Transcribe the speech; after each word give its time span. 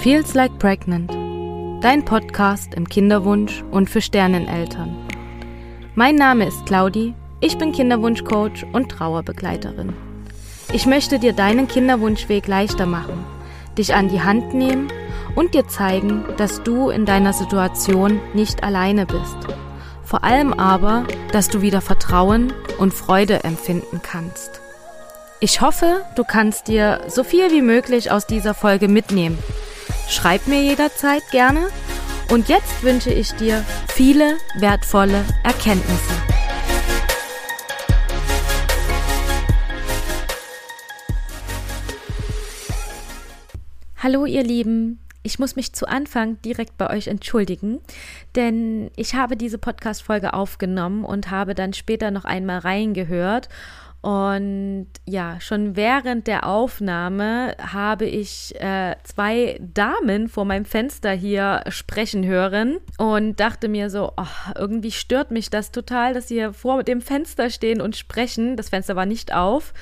Feels 0.00 0.34
Like 0.34 0.60
Pregnant, 0.60 1.10
dein 1.82 2.04
Podcast 2.04 2.72
im 2.74 2.88
Kinderwunsch 2.88 3.64
und 3.72 3.90
für 3.90 4.00
Sterneneltern. 4.00 4.96
Mein 5.96 6.14
Name 6.14 6.46
ist 6.46 6.66
Claudi, 6.66 7.14
ich 7.40 7.58
bin 7.58 7.72
Kinderwunschcoach 7.72 8.64
und 8.72 8.92
Trauerbegleiterin. 8.92 9.92
Ich 10.72 10.86
möchte 10.86 11.18
dir 11.18 11.32
deinen 11.32 11.66
Kinderwunschweg 11.66 12.46
leichter 12.46 12.86
machen, 12.86 13.24
dich 13.76 13.92
an 13.92 14.08
die 14.08 14.22
Hand 14.22 14.54
nehmen 14.54 14.86
und 15.34 15.54
dir 15.54 15.66
zeigen, 15.66 16.24
dass 16.36 16.62
du 16.62 16.90
in 16.90 17.04
deiner 17.04 17.32
Situation 17.32 18.20
nicht 18.34 18.62
alleine 18.62 19.04
bist. 19.04 19.36
Vor 20.04 20.22
allem 20.22 20.52
aber, 20.52 21.08
dass 21.32 21.48
du 21.48 21.60
wieder 21.60 21.80
Vertrauen 21.80 22.52
und 22.78 22.94
Freude 22.94 23.42
empfinden 23.42 24.00
kannst. 24.00 24.60
Ich 25.40 25.60
hoffe, 25.60 26.02
du 26.14 26.22
kannst 26.22 26.68
dir 26.68 27.00
so 27.08 27.24
viel 27.24 27.50
wie 27.50 27.62
möglich 27.62 28.12
aus 28.12 28.28
dieser 28.28 28.54
Folge 28.54 28.86
mitnehmen. 28.86 29.38
Schreib 30.08 30.46
mir 30.46 30.62
jederzeit 30.62 31.22
gerne. 31.30 31.68
Und 32.32 32.48
jetzt 32.48 32.82
wünsche 32.82 33.12
ich 33.12 33.32
dir 33.32 33.62
viele 33.88 34.38
wertvolle 34.58 35.22
Erkenntnisse. 35.44 36.14
Hallo 43.98 44.24
ihr 44.24 44.42
Lieben, 44.42 44.98
ich 45.22 45.38
muss 45.38 45.56
mich 45.56 45.74
zu 45.74 45.86
Anfang 45.86 46.40
direkt 46.40 46.78
bei 46.78 46.88
euch 46.88 47.08
entschuldigen, 47.08 47.80
denn 48.34 48.90
ich 48.96 49.14
habe 49.14 49.36
diese 49.36 49.58
Podcast-Folge 49.58 50.32
aufgenommen 50.32 51.04
und 51.04 51.30
habe 51.30 51.54
dann 51.54 51.74
später 51.74 52.10
noch 52.10 52.24
einmal 52.24 52.60
reingehört 52.60 53.50
und 54.00 54.86
ja, 55.06 55.40
schon 55.40 55.74
während 55.74 56.28
der 56.28 56.46
Aufnahme 56.46 57.56
habe 57.60 58.04
ich 58.04 58.54
äh, 58.60 58.94
zwei 59.02 59.58
Damen 59.60 60.28
vor 60.28 60.44
meinem 60.44 60.64
Fenster 60.64 61.10
hier 61.10 61.64
sprechen 61.68 62.24
hören 62.24 62.78
und 62.98 63.40
dachte 63.40 63.68
mir 63.68 63.90
so, 63.90 64.12
oh, 64.16 64.52
irgendwie 64.56 64.92
stört 64.92 65.32
mich 65.32 65.50
das 65.50 65.72
total, 65.72 66.14
dass 66.14 66.28
sie 66.28 66.34
hier 66.34 66.52
vor 66.52 66.84
dem 66.84 67.00
Fenster 67.00 67.50
stehen 67.50 67.80
und 67.80 67.96
sprechen. 67.96 68.56
Das 68.56 68.68
Fenster 68.68 68.94
war 68.94 69.06
nicht 69.06 69.34
auf 69.34 69.74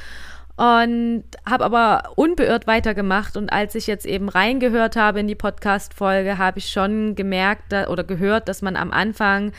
und 0.56 1.25
habe 1.47 1.64
aber 1.67 2.12
unbeirrt 2.17 2.67
weitergemacht. 2.67 3.36
Und 3.36 3.53
als 3.53 3.75
ich 3.75 3.86
jetzt 3.86 4.06
eben 4.06 4.30
reingehört 4.30 4.97
habe 4.97 5.20
in 5.20 5.28
die 5.28 5.34
Podcast-Folge, 5.34 6.39
habe 6.39 6.58
ich 6.58 6.70
schon 6.70 7.14
gemerkt 7.14 7.75
oder 7.89 8.05
gehört, 8.05 8.48
dass 8.48 8.62
man 8.62 8.77
am 8.77 8.92
Anfang 8.92 9.53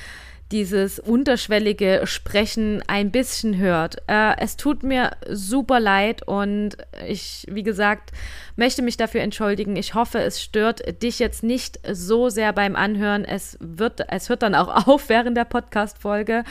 dieses 0.52 1.00
unterschwellige 1.00 2.02
Sprechen 2.06 2.82
ein 2.88 3.12
bisschen 3.12 3.58
hört. 3.58 3.98
Äh, 4.08 4.38
es 4.40 4.56
tut 4.56 4.84
mir 4.84 5.12
super 5.30 5.80
leid 5.80 6.24
und 6.26 6.78
ich, 7.06 7.46
wie 7.50 7.64
gesagt, 7.64 8.12
möchte 8.56 8.82
mich 8.82 8.96
dafür 8.98 9.22
entschuldigen. 9.22 9.76
Ich 9.76 9.94
hoffe, 9.94 10.20
es 10.20 10.42
stört 10.42 11.04
dich 11.04 11.20
jetzt 11.20 11.44
nicht 11.44 11.80
so 11.92 12.30
sehr 12.30 12.54
beim 12.54 12.76
Anhören. 12.76 13.26
Es 13.26 13.58
wird, 13.60 14.06
es 14.10 14.30
hört 14.30 14.42
dann 14.42 14.56
auch 14.56 14.88
auf 14.88 15.10
während 15.10 15.36
der 15.36 15.46
Podcast-Folge, 15.46 16.44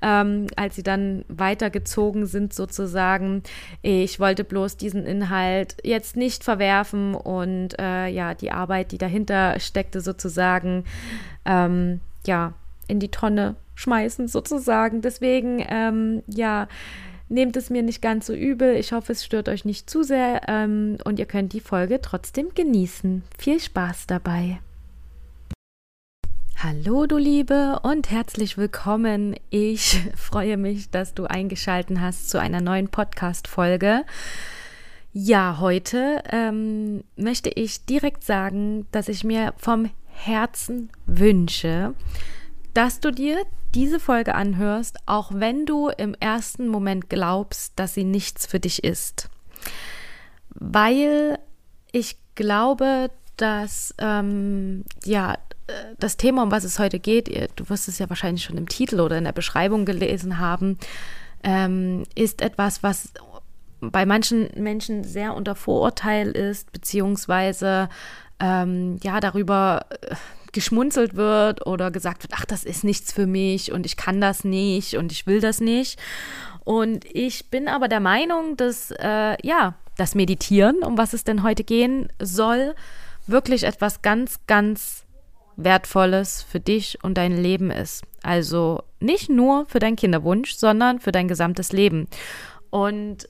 ähm, 0.00 0.46
als 0.56 0.76
sie 0.76 0.84
dann 0.84 1.24
weitergezogen 1.28 2.26
sind 2.26 2.54
sozusagen. 2.54 3.42
Ich 3.82 4.20
wollte 4.20 4.44
bloß 4.44 4.76
diesen 4.76 5.04
Inhalt 5.06 5.76
jetzt 5.82 6.16
nicht 6.16 6.44
verwerfen 6.44 7.14
und 7.14 7.78
äh, 7.80 8.06
ja, 8.06 8.34
die 8.34 8.52
Arbeit, 8.52 8.92
die 8.92 8.98
dahinter 8.98 9.58
steckte 9.58 10.00
sozusagen, 10.00 10.84
ähm, 11.44 12.00
ja, 12.26 12.54
in 12.90 13.00
die 13.00 13.10
Tonne 13.10 13.56
schmeißen, 13.74 14.28
sozusagen. 14.28 15.00
Deswegen, 15.00 15.64
ähm, 15.68 16.22
ja, 16.26 16.68
nehmt 17.28 17.56
es 17.56 17.70
mir 17.70 17.82
nicht 17.82 18.02
ganz 18.02 18.26
so 18.26 18.34
übel. 18.34 18.74
Ich 18.74 18.92
hoffe, 18.92 19.12
es 19.12 19.24
stört 19.24 19.48
euch 19.48 19.64
nicht 19.64 19.88
zu 19.88 20.02
sehr 20.02 20.42
ähm, 20.48 20.98
und 21.04 21.18
ihr 21.18 21.26
könnt 21.26 21.52
die 21.52 21.60
Folge 21.60 22.00
trotzdem 22.02 22.50
genießen. 22.54 23.22
Viel 23.38 23.60
Spaß 23.60 24.06
dabei. 24.06 24.58
Hallo 26.62 27.06
du 27.06 27.16
Liebe 27.16 27.80
und 27.84 28.10
herzlich 28.10 28.58
willkommen. 28.58 29.34
Ich 29.48 29.98
freue 30.16 30.58
mich, 30.58 30.90
dass 30.90 31.14
du 31.14 31.24
eingeschalten 31.24 32.02
hast 32.02 32.28
zu 32.28 32.38
einer 32.38 32.60
neuen 32.60 32.88
Podcast-Folge. 32.88 34.04
Ja, 35.12 35.56
heute 35.58 36.22
ähm, 36.30 37.02
möchte 37.16 37.48
ich 37.48 37.86
direkt 37.86 38.24
sagen, 38.24 38.86
dass 38.92 39.08
ich 39.08 39.24
mir 39.24 39.54
vom 39.56 39.90
Herzen 40.06 40.90
wünsche, 41.06 41.94
dass 42.74 43.00
du 43.00 43.10
dir 43.10 43.44
diese 43.74 44.00
Folge 44.00 44.34
anhörst, 44.34 44.98
auch 45.06 45.30
wenn 45.34 45.66
du 45.66 45.88
im 45.88 46.14
ersten 46.18 46.68
Moment 46.68 47.08
glaubst, 47.08 47.72
dass 47.76 47.94
sie 47.94 48.04
nichts 48.04 48.46
für 48.46 48.60
dich 48.60 48.82
ist. 48.84 49.28
Weil 50.54 51.38
ich 51.92 52.16
glaube, 52.34 53.10
dass 53.36 53.94
ähm, 53.98 54.84
ja 55.04 55.36
das 55.98 56.16
Thema, 56.16 56.42
um 56.42 56.50
was 56.50 56.64
es 56.64 56.78
heute 56.78 56.98
geht, 56.98 57.28
du 57.56 57.68
wirst 57.68 57.88
es 57.88 57.98
ja 57.98 58.08
wahrscheinlich 58.08 58.44
schon 58.44 58.58
im 58.58 58.68
Titel 58.68 59.00
oder 59.00 59.18
in 59.18 59.24
der 59.24 59.32
Beschreibung 59.32 59.84
gelesen 59.84 60.38
haben, 60.38 60.78
ähm, 61.42 62.04
ist 62.14 62.42
etwas, 62.42 62.82
was 62.82 63.12
bei 63.80 64.04
manchen 64.04 64.50
Menschen 64.56 65.04
sehr 65.04 65.34
unter 65.34 65.54
Vorurteil 65.54 66.32
ist, 66.32 66.72
beziehungsweise 66.72 67.88
ähm, 68.40 68.98
ja 69.02 69.20
darüber 69.20 69.86
äh, 70.02 70.14
geschmunzelt 70.52 71.16
wird 71.16 71.66
oder 71.66 71.90
gesagt 71.90 72.22
wird, 72.22 72.32
ach, 72.36 72.44
das 72.44 72.64
ist 72.64 72.84
nichts 72.84 73.12
für 73.12 73.26
mich 73.26 73.72
und 73.72 73.86
ich 73.86 73.96
kann 73.96 74.20
das 74.20 74.44
nicht 74.44 74.94
und 74.96 75.12
ich 75.12 75.26
will 75.26 75.40
das 75.40 75.60
nicht. 75.60 75.98
Und 76.64 77.04
ich 77.04 77.50
bin 77.50 77.68
aber 77.68 77.88
der 77.88 78.00
Meinung, 78.00 78.56
dass 78.56 78.90
äh, 78.90 79.36
ja, 79.42 79.74
das 79.96 80.14
Meditieren, 80.14 80.82
um 80.82 80.98
was 80.98 81.12
es 81.12 81.24
denn 81.24 81.42
heute 81.42 81.64
gehen 81.64 82.12
soll, 82.20 82.74
wirklich 83.26 83.64
etwas 83.64 84.02
ganz, 84.02 84.40
ganz 84.46 85.04
Wertvolles 85.56 86.42
für 86.42 86.60
dich 86.60 86.98
und 87.02 87.14
dein 87.14 87.36
Leben 87.36 87.70
ist. 87.70 88.04
Also 88.22 88.82
nicht 88.98 89.28
nur 89.28 89.66
für 89.66 89.78
deinen 89.78 89.96
Kinderwunsch, 89.96 90.54
sondern 90.54 91.00
für 91.00 91.12
dein 91.12 91.28
gesamtes 91.28 91.72
Leben. 91.72 92.08
Und 92.70 93.28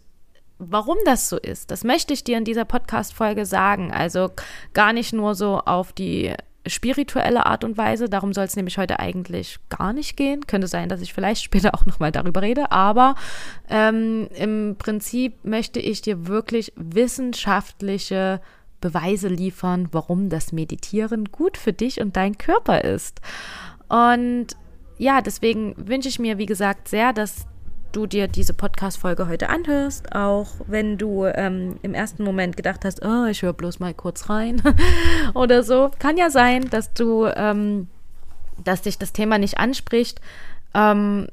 warum 0.58 0.98
das 1.04 1.28
so 1.28 1.38
ist, 1.38 1.70
das 1.70 1.84
möchte 1.84 2.12
ich 2.12 2.24
dir 2.24 2.38
in 2.38 2.44
dieser 2.44 2.64
Podcast-Folge 2.64 3.46
sagen. 3.46 3.92
Also 3.92 4.30
gar 4.74 4.92
nicht 4.92 5.12
nur 5.12 5.34
so 5.34 5.58
auf 5.58 5.92
die 5.92 6.34
spirituelle 6.66 7.46
Art 7.46 7.64
und 7.64 7.78
Weise. 7.78 8.08
Darum 8.08 8.32
soll 8.32 8.44
es 8.44 8.56
nämlich 8.56 8.78
heute 8.78 9.00
eigentlich 9.00 9.58
gar 9.68 9.92
nicht 9.92 10.16
gehen. 10.16 10.46
Könnte 10.46 10.66
sein, 10.66 10.88
dass 10.88 11.00
ich 11.00 11.12
vielleicht 11.14 11.42
später 11.44 11.74
auch 11.74 11.86
nochmal 11.86 12.12
darüber 12.12 12.42
rede. 12.42 12.70
Aber 12.70 13.14
ähm, 13.68 14.28
im 14.34 14.76
Prinzip 14.78 15.44
möchte 15.44 15.80
ich 15.80 16.02
dir 16.02 16.26
wirklich 16.26 16.72
wissenschaftliche 16.76 18.40
Beweise 18.80 19.28
liefern, 19.28 19.88
warum 19.92 20.30
das 20.30 20.52
Meditieren 20.52 21.26
gut 21.26 21.56
für 21.56 21.72
dich 21.72 22.00
und 22.00 22.16
deinen 22.16 22.38
Körper 22.38 22.82
ist. 22.82 23.20
Und 23.88 24.48
ja, 24.96 25.20
deswegen 25.20 25.74
wünsche 25.76 26.08
ich 26.08 26.18
mir, 26.18 26.38
wie 26.38 26.46
gesagt, 26.46 26.88
sehr, 26.88 27.12
dass 27.12 27.46
du 27.92 28.06
dir 28.06 28.28
diese 28.28 28.54
Podcast-Folge 28.54 29.28
heute 29.28 29.48
anhörst, 29.48 30.14
auch 30.14 30.48
wenn 30.66 30.98
du 30.98 31.24
ähm, 31.26 31.78
im 31.82 31.94
ersten 31.94 32.24
Moment 32.24 32.56
gedacht 32.56 32.84
hast, 32.84 33.04
oh, 33.04 33.26
ich 33.26 33.42
höre 33.42 33.52
bloß 33.52 33.80
mal 33.80 33.94
kurz 33.94 34.28
rein 34.28 34.62
oder 35.34 35.62
so. 35.62 35.90
Kann 35.98 36.16
ja 36.16 36.30
sein, 36.30 36.68
dass 36.70 36.92
du, 36.92 37.26
ähm, 37.26 37.88
dass 38.62 38.82
dich 38.82 38.98
das 38.98 39.12
Thema 39.12 39.38
nicht 39.38 39.58
anspricht. 39.58 40.20
Ähm, 40.74 41.28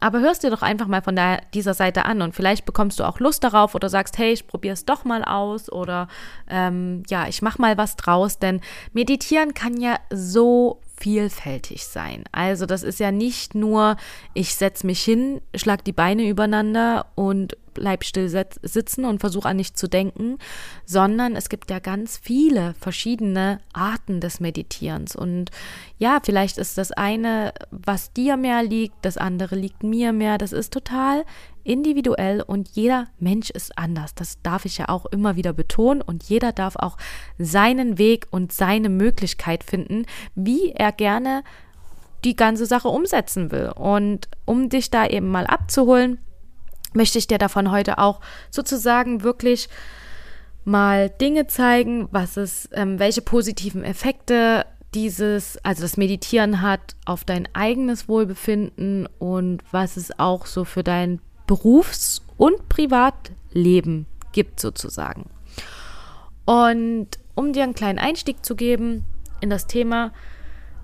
aber 0.00 0.20
hörst 0.20 0.42
dir 0.42 0.50
doch 0.50 0.60
einfach 0.60 0.86
mal 0.86 1.00
von 1.00 1.16
der, 1.16 1.40
dieser 1.54 1.72
Seite 1.72 2.04
an 2.04 2.20
und 2.20 2.34
vielleicht 2.34 2.66
bekommst 2.66 3.00
du 3.00 3.04
auch 3.04 3.20
Lust 3.20 3.42
darauf 3.42 3.74
oder 3.74 3.88
sagst, 3.88 4.18
hey, 4.18 4.32
ich 4.32 4.46
probiere 4.46 4.74
es 4.74 4.84
doch 4.84 5.04
mal 5.04 5.24
aus 5.24 5.72
oder 5.72 6.08
ähm, 6.46 7.04
ja, 7.08 7.26
ich 7.26 7.40
mache 7.40 7.60
mal 7.60 7.78
was 7.78 7.96
draus, 7.96 8.38
denn 8.38 8.60
meditieren 8.92 9.54
kann 9.54 9.80
ja 9.80 9.96
so 10.12 10.82
vielfältig 10.96 11.84
sein. 11.84 12.24
Also 12.32 12.66
das 12.66 12.82
ist 12.82 13.00
ja 13.00 13.10
nicht 13.10 13.54
nur, 13.54 13.96
ich 14.32 14.54
setze 14.54 14.86
mich 14.86 15.02
hin, 15.02 15.40
schlag 15.54 15.84
die 15.84 15.92
Beine 15.92 16.28
übereinander 16.28 17.06
und 17.14 17.56
bleib 17.74 18.04
still 18.04 18.28
sitzen 18.28 19.04
und 19.04 19.20
versuche 19.20 19.48
an 19.48 19.56
nichts 19.56 19.78
zu 19.78 19.88
denken, 19.88 20.38
sondern 20.84 21.36
es 21.36 21.48
gibt 21.48 21.70
ja 21.70 21.78
ganz 21.78 22.16
viele 22.16 22.74
verschiedene 22.80 23.60
Arten 23.72 24.20
des 24.20 24.40
Meditierens. 24.40 25.14
Und 25.16 25.50
ja, 25.98 26.20
vielleicht 26.22 26.58
ist 26.58 26.78
das 26.78 26.92
eine, 26.92 27.52
was 27.70 28.12
dir 28.12 28.36
mehr 28.36 28.62
liegt, 28.62 28.94
das 29.02 29.16
andere 29.16 29.56
liegt 29.56 29.82
mir 29.82 30.12
mehr. 30.12 30.38
Das 30.38 30.52
ist 30.52 30.72
total 30.72 31.24
individuell 31.64 32.42
und 32.42 32.68
jeder 32.70 33.08
Mensch 33.18 33.50
ist 33.50 33.76
anders. 33.76 34.14
Das 34.14 34.40
darf 34.42 34.64
ich 34.66 34.78
ja 34.78 34.88
auch 34.88 35.06
immer 35.06 35.36
wieder 35.36 35.52
betonen 35.52 36.02
und 36.02 36.24
jeder 36.24 36.52
darf 36.52 36.76
auch 36.76 36.96
seinen 37.38 37.98
Weg 37.98 38.26
und 38.30 38.52
seine 38.52 38.90
Möglichkeit 38.90 39.64
finden, 39.64 40.04
wie 40.34 40.70
er 40.72 40.92
gerne 40.92 41.42
die 42.24 42.36
ganze 42.36 42.66
Sache 42.66 42.88
umsetzen 42.88 43.50
will. 43.50 43.72
Und 43.74 44.28
um 44.44 44.68
dich 44.68 44.90
da 44.90 45.06
eben 45.06 45.28
mal 45.28 45.46
abzuholen, 45.46 46.18
möchte 46.94 47.18
ich 47.18 47.26
dir 47.26 47.38
davon 47.38 47.70
heute 47.70 47.98
auch 47.98 48.20
sozusagen 48.50 49.22
wirklich 49.22 49.68
mal 50.64 51.10
Dinge 51.10 51.46
zeigen, 51.46 52.08
was 52.10 52.36
es, 52.36 52.68
ähm, 52.72 52.98
welche 52.98 53.22
positiven 53.22 53.84
Effekte 53.84 54.64
dieses, 54.94 55.58
also 55.64 55.82
das 55.82 55.96
Meditieren 55.96 56.62
hat 56.62 56.96
auf 57.04 57.24
dein 57.24 57.48
eigenes 57.52 58.08
Wohlbefinden 58.08 59.08
und 59.18 59.62
was 59.72 59.96
es 59.96 60.18
auch 60.18 60.46
so 60.46 60.64
für 60.64 60.84
dein 60.84 61.20
Berufs- 61.46 62.22
und 62.36 62.68
Privatleben 62.68 64.06
gibt 64.32 64.60
sozusagen. 64.60 65.28
Und 66.46 67.08
um 67.34 67.52
dir 67.52 67.64
einen 67.64 67.74
kleinen 67.74 67.98
Einstieg 67.98 68.44
zu 68.44 68.54
geben 68.54 69.04
in 69.40 69.50
das 69.50 69.66
Thema, 69.66 70.12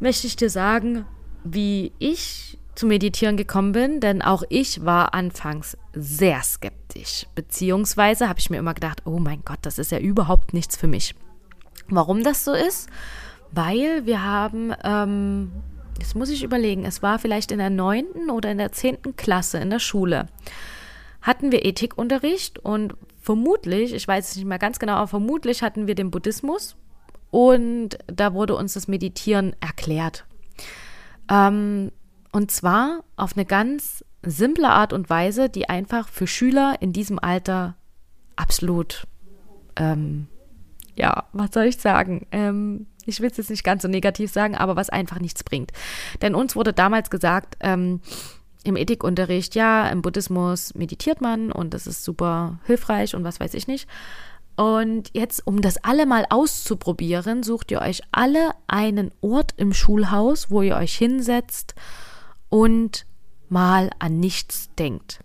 möchte 0.00 0.26
ich 0.26 0.36
dir 0.36 0.50
sagen, 0.50 1.06
wie 1.44 1.92
ich 1.98 2.58
zu 2.81 2.87
Meditieren 2.87 3.37
gekommen 3.37 3.73
bin, 3.73 4.00
denn 4.00 4.23
auch 4.23 4.43
ich 4.49 4.87
war 4.87 5.12
anfangs 5.12 5.77
sehr 5.93 6.43
skeptisch, 6.43 7.27
beziehungsweise 7.35 8.27
habe 8.27 8.38
ich 8.38 8.49
mir 8.49 8.56
immer 8.56 8.73
gedacht, 8.73 9.03
oh 9.05 9.19
mein 9.19 9.43
Gott, 9.44 9.59
das 9.62 9.79
ist 9.79 9.93
ja 9.93 9.99
überhaupt 9.99 10.55
nichts 10.55 10.79
für 10.79 10.87
mich. 10.87 11.15
Warum 11.88 12.25
das 12.25 12.43
so 12.43 12.55
ist? 12.55 12.88
Weil 13.53 14.06
wir 14.06 14.25
haben, 14.25 14.73
ähm, 14.82 15.53
jetzt 15.99 16.17
muss 16.17 16.31
ich 16.31 16.43
überlegen, 16.43 16.87
es 16.87 17.03
war 17.03 17.19
vielleicht 17.19 17.53
in 17.53 17.59
der 17.59 17.69
neunten 17.69 18.31
oder 18.31 18.50
in 18.50 18.56
der 18.56 18.73
zehnten 18.73 19.15
Klasse 19.15 19.59
in 19.59 19.69
der 19.69 19.79
Schule, 19.79 20.29
hatten 21.21 21.53
wir 21.53 21.67
Ethikunterricht 21.67 22.61
und 22.61 22.94
vermutlich, 23.21 23.93
ich 23.93 24.09
weiß 24.09 24.31
es 24.31 24.37
nicht 24.37 24.47
mehr 24.47 24.59
ganz 24.59 24.79
genau, 24.79 24.94
aber 24.94 25.09
vermutlich 25.09 25.62
hatten 25.62 25.87
wir 25.87 25.94
den 25.94 26.11
Buddhismus 26.11 26.77
und 27.31 27.99
da 28.06 28.32
wurde 28.32 28.56
uns 28.56 28.73
das 28.73 28.88
Meditieren 28.88 29.55
erklärt. 29.61 30.25
Ähm, 31.31 31.93
und 32.32 32.50
zwar 32.50 33.05
auf 33.17 33.37
eine 33.37 33.44
ganz 33.44 34.05
simple 34.23 34.69
Art 34.69 34.93
und 34.93 35.11
Weise, 35.11 35.49
die 35.49 35.69
einfach 35.69 36.09
für 36.09 36.27
Schüler 36.27 36.77
in 36.81 36.93
diesem 36.93 37.19
Alter 37.19 37.77
absolut, 38.37 39.06
ähm, 39.77 40.27
ja, 40.94 41.25
was 41.32 41.50
soll 41.53 41.65
ich 41.65 41.79
sagen? 41.79 42.27
Ähm, 42.31 42.87
ich 43.06 43.21
will 43.21 43.31
es 43.31 43.38
jetzt 43.38 43.50
nicht 43.50 43.65
ganz 43.65 43.82
so 43.82 43.88
negativ 43.88 44.31
sagen, 44.31 44.55
aber 44.55 44.77
was 44.77 44.91
einfach 44.91 45.19
nichts 45.19 45.43
bringt. 45.43 45.73
Denn 46.23 46.35
uns 46.35 46.55
wurde 46.55 46.73
damals 46.73 47.11
gesagt, 47.11 47.56
ähm, 47.61 48.00
im 48.62 48.77
Ethikunterricht, 48.77 49.55
ja, 49.55 49.88
im 49.88 50.03
Buddhismus 50.03 50.75
meditiert 50.75 51.23
man 51.23 51.50
und 51.50 51.73
das 51.73 51.87
ist 51.87 52.05
super 52.05 52.59
hilfreich 52.67 53.15
und 53.15 53.25
was 53.25 53.41
weiß 53.41 53.55
ich 53.55 53.67
nicht. 53.67 53.88
Und 54.56 55.11
jetzt, 55.15 55.47
um 55.47 55.62
das 55.62 55.82
alle 55.82 56.05
mal 56.05 56.27
auszuprobieren, 56.29 57.43
sucht 57.43 57.71
ihr 57.71 57.81
euch 57.81 58.03
alle 58.12 58.50
einen 58.67 59.11
Ort 59.23 59.55
im 59.56 59.73
Schulhaus, 59.73 60.50
wo 60.50 60.61
ihr 60.61 60.77
euch 60.77 60.94
hinsetzt 60.94 61.75
und 62.50 63.06
mal 63.49 63.91
an 63.99 64.20
nichts 64.20 64.69
denkt. 64.79 65.20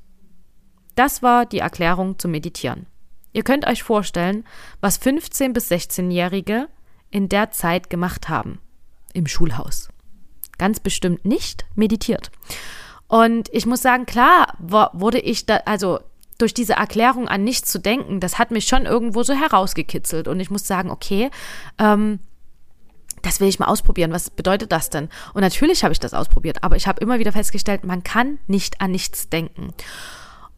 Das 0.96 1.22
war 1.22 1.46
die 1.46 1.60
Erklärung 1.60 2.18
zum 2.18 2.32
Meditieren. 2.32 2.88
Ihr 3.34 3.44
könnt 3.44 3.68
euch 3.68 3.84
vorstellen, 3.84 4.46
was 4.80 5.02
15- 5.02 5.52
bis 5.52 5.70
16-Jährige 5.70 6.70
in 7.12 7.28
der 7.28 7.52
Zeit 7.52 7.90
gemacht 7.90 8.30
haben 8.30 8.60
im 9.14 9.28
Schulhaus. 9.28 9.90
Ganz 10.58 10.80
bestimmt 10.80 11.26
nicht 11.26 11.66
meditiert. 11.76 12.32
Und 13.08 13.50
ich 13.52 13.66
muss 13.66 13.82
sagen, 13.82 14.06
klar 14.06 14.56
wurde 14.60 15.20
ich 15.20 15.46
da, 15.46 15.58
also 15.66 16.00
durch 16.38 16.54
diese 16.54 16.74
Erklärung 16.74 17.28
an 17.28 17.44
nichts 17.44 17.72
zu 17.72 17.80
denken, 17.80 18.20
das 18.20 18.40
hat 18.40 18.52
mich 18.52 18.68
schon 18.68 18.86
irgendwo 18.86 19.24
so 19.24 19.34
herausgekitzelt. 19.34 20.28
Und 20.28 20.40
ich 20.40 20.50
muss 20.50 20.66
sagen, 20.66 20.90
okay, 20.90 21.30
ähm, 21.78 22.20
das 23.26 23.40
will 23.40 23.48
ich 23.48 23.60
mal 23.60 23.68
ausprobieren. 23.68 24.12
Was 24.12 24.30
bedeutet 24.30 24.72
das 24.72 24.90
denn? 24.90 25.10
Und 25.34 25.42
natürlich 25.42 25.84
habe 25.84 25.92
ich 25.92 26.00
das 26.00 26.14
ausprobiert, 26.14 26.64
aber 26.64 26.76
ich 26.76 26.88
habe 26.88 27.02
immer 27.02 27.20
wieder 27.20 27.32
festgestellt, 27.32 27.84
man 27.84 28.04
kann 28.04 28.38
nicht 28.48 28.82
an 28.82 28.92
nichts 28.92 29.30
denken. 29.30 29.74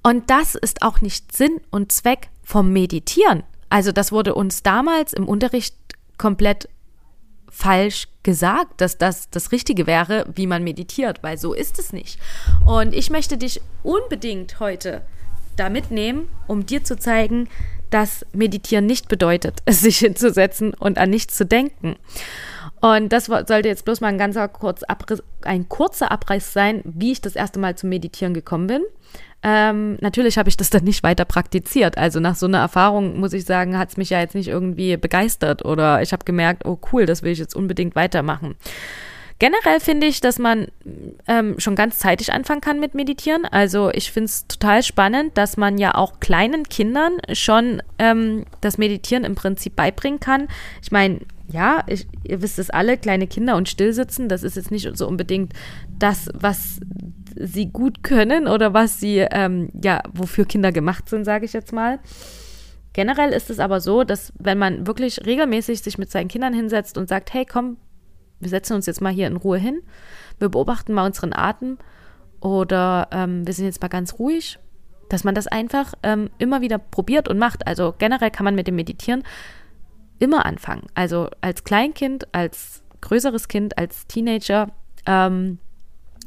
Und 0.04 0.30
das 0.30 0.56
ist 0.56 0.82
auch 0.82 1.02
nicht 1.02 1.36
Sinn 1.36 1.62
und 1.72 1.92
Zweck 1.92 2.30
vom 2.44 2.72
Meditieren. 2.72 3.44
Also 3.70 3.92
das 3.92 4.12
wurde 4.12 4.36
uns 4.36 4.64
damals 4.64 5.14
im 5.14 5.28
Unterricht 5.28 5.76
komplett 6.18 6.70
falsch 7.50 8.08
gesagt, 8.24 8.82
dass 8.82 8.98
das 8.98 9.30
das 9.30 9.52
Richtige 9.52 9.88
wäre, 9.88 10.26
wie 10.36 10.48
man 10.48 10.64
meditiert, 10.64 11.24
weil 11.24 11.38
so 11.38 11.54
ist 11.54 11.80
es 11.80 11.94
nicht. 11.94 12.20
Und 12.66 12.94
ich 12.94 13.10
möchte 13.10 13.38
dich 13.38 13.62
unbedingt 13.84 14.60
heute 14.60 15.02
da 15.56 15.70
mitnehmen, 15.70 16.30
um 16.48 16.66
dir 16.66 16.84
zu 16.84 16.98
zeigen, 16.98 17.50
dass 17.90 18.26
Meditieren 18.34 18.86
nicht 18.86 19.08
bedeutet, 19.08 19.62
sich 19.70 20.00
hinzusetzen 20.00 20.74
und 20.74 20.98
an 20.98 21.10
nichts 21.10 21.36
zu 21.36 21.46
denken. 21.46 21.96
Und 22.80 23.12
das 23.12 23.26
sollte 23.26 23.68
jetzt 23.68 23.86
bloß 23.86 24.02
mal 24.02 24.08
ein 24.08 24.18
ganzer 24.18 24.48
kurz 24.48 24.84
Abriss, 24.84 25.24
ein 25.42 25.68
kurzer 25.68 26.12
Abreiß 26.12 26.54
sein, 26.54 26.82
wie 26.86 27.12
ich 27.12 27.22
das 27.22 27.36
erste 27.36 27.60
Mal 27.60 27.76
zum 27.76 27.90
Meditieren 27.90 28.34
gekommen 28.34 28.68
bin. 28.68 28.84
Ähm, 29.44 29.98
natürlich 30.02 30.38
habe 30.38 30.50
ich 30.50 30.58
das 30.58 30.70
dann 30.70 30.84
nicht 30.84 31.04
weiter 31.04 31.26
praktiziert. 31.26 31.98
Also 31.98 32.20
nach 32.20 32.36
so 32.36 32.46
einer 32.46 32.60
Erfahrung, 32.60 33.20
muss 33.20 33.34
ich 33.34 33.46
sagen, 33.46 33.78
hat 33.78 33.90
es 33.90 33.98
mich 33.98 34.10
ja 34.10 34.20
jetzt 34.20 34.36
nicht 34.36 34.48
irgendwie 34.48 34.98
begeistert 34.98 35.64
oder 35.66 36.02
ich 36.02 36.12
habe 36.12 36.26
gemerkt, 36.26 36.66
oh 36.66 36.78
cool, 36.92 37.06
das 37.06 37.24
will 37.24 37.32
ich 37.32 37.40
jetzt 37.40 37.56
unbedingt 37.56 37.96
weitermachen. 37.96 38.56
Generell 39.40 39.80
finde 39.80 40.08
ich, 40.08 40.20
dass 40.20 40.40
man 40.40 40.68
ähm, 41.28 41.60
schon 41.60 41.76
ganz 41.76 42.00
zeitig 42.00 42.34
anfangen 42.34 42.62
kann 42.62 42.80
mit 42.80 42.96
Meditieren. 42.96 43.46
Also 43.46 43.92
ich 43.92 44.12
finde 44.12 44.26
es 44.26 44.48
total 44.48 44.82
spannend, 44.82 45.38
dass 45.38 45.58
man 45.58 45.78
ja 45.78 45.94
auch 45.94 46.20
kleinen 46.20 46.64
Kindern 46.64 47.18
schon 47.34 47.84
ähm, 48.00 48.46
das 48.62 48.80
Meditieren 48.80 49.24
im 49.24 49.36
Prinzip 49.36 49.76
beibringen 49.76 50.20
kann. 50.20 50.48
Ich 50.82 50.92
meine, 50.92 51.20
ja, 51.50 51.84
ich, 51.88 52.08
ihr 52.24 52.42
wisst 52.42 52.60
es 52.60 52.70
alle, 52.70 52.98
kleine 52.98 53.28
Kinder 53.28 53.56
und 53.56 53.70
stillsitzen, 53.70 54.28
das 54.28 54.44
ist 54.44 54.56
jetzt 54.56 54.72
nicht 54.72 54.98
so 54.98 55.08
unbedingt 55.08 55.54
das, 55.98 56.30
was 56.34 56.80
sie 57.36 57.68
gut 57.72 58.04
können 58.04 58.48
oder 58.48 58.74
was 58.74 59.00
sie, 59.00 59.20
ähm, 59.20 59.70
ja, 59.82 60.02
wofür 60.12 60.46
Kinder 60.46 60.72
gemacht 60.72 61.08
sind, 61.08 61.24
sage 61.24 61.46
ich 61.46 61.54
jetzt 61.54 61.72
mal. 61.72 62.00
Generell 62.94 63.32
ist 63.32 63.50
es 63.50 63.60
aber 63.60 63.80
so, 63.80 64.04
dass 64.04 64.34
wenn 64.40 64.58
man 64.58 64.88
wirklich 64.88 65.26
regelmäßig 65.26 65.82
sich 65.82 65.98
mit 65.98 66.12
seinen 66.12 66.28
Kindern 66.28 66.54
hinsetzt 66.54 66.98
und 66.98 67.08
sagt, 67.08 67.34
hey, 67.34 67.46
komm, 67.46 67.78
wir 68.40 68.50
setzen 68.50 68.74
uns 68.74 68.86
jetzt 68.86 69.02
mal 69.02 69.14
hier 69.14 69.28
in 69.28 69.38
Ruhe 69.38 69.58
hin, 69.58 69.82
wir 70.40 70.50
beobachten 70.50 70.94
mal 70.94 71.06
unseren 71.06 71.34
Atem 71.34 71.78
oder 72.42 73.08
ähm, 73.12 73.46
wir 73.46 73.54
sind 73.54 73.66
jetzt 73.66 73.82
mal 73.82 73.88
ganz 73.88 74.20
ruhig, 74.20 74.60
dass 75.10 75.24
man 75.24 75.36
das 75.36 75.48
einfach 75.48 75.94
ähm, 76.04 76.30
immer 76.38 76.62
wieder 76.62 76.78
probiert 76.78 77.30
und 77.30 77.38
macht. 77.38 77.66
Also 77.68 77.94
generell 77.98 78.32
kann 78.32 78.44
man 78.44 78.56
mit 78.56 78.68
dem 78.68 78.76
Meditieren 78.76 79.24
immer 80.20 80.46
anfangen. 80.46 80.88
Also 80.94 81.30
als 81.42 81.64
Kleinkind, 81.64 82.34
als 82.34 82.82
größeres 83.02 83.48
Kind, 83.48 83.78
als 83.78 84.08
Teenager. 84.08 84.70
Ähm, 85.06 85.60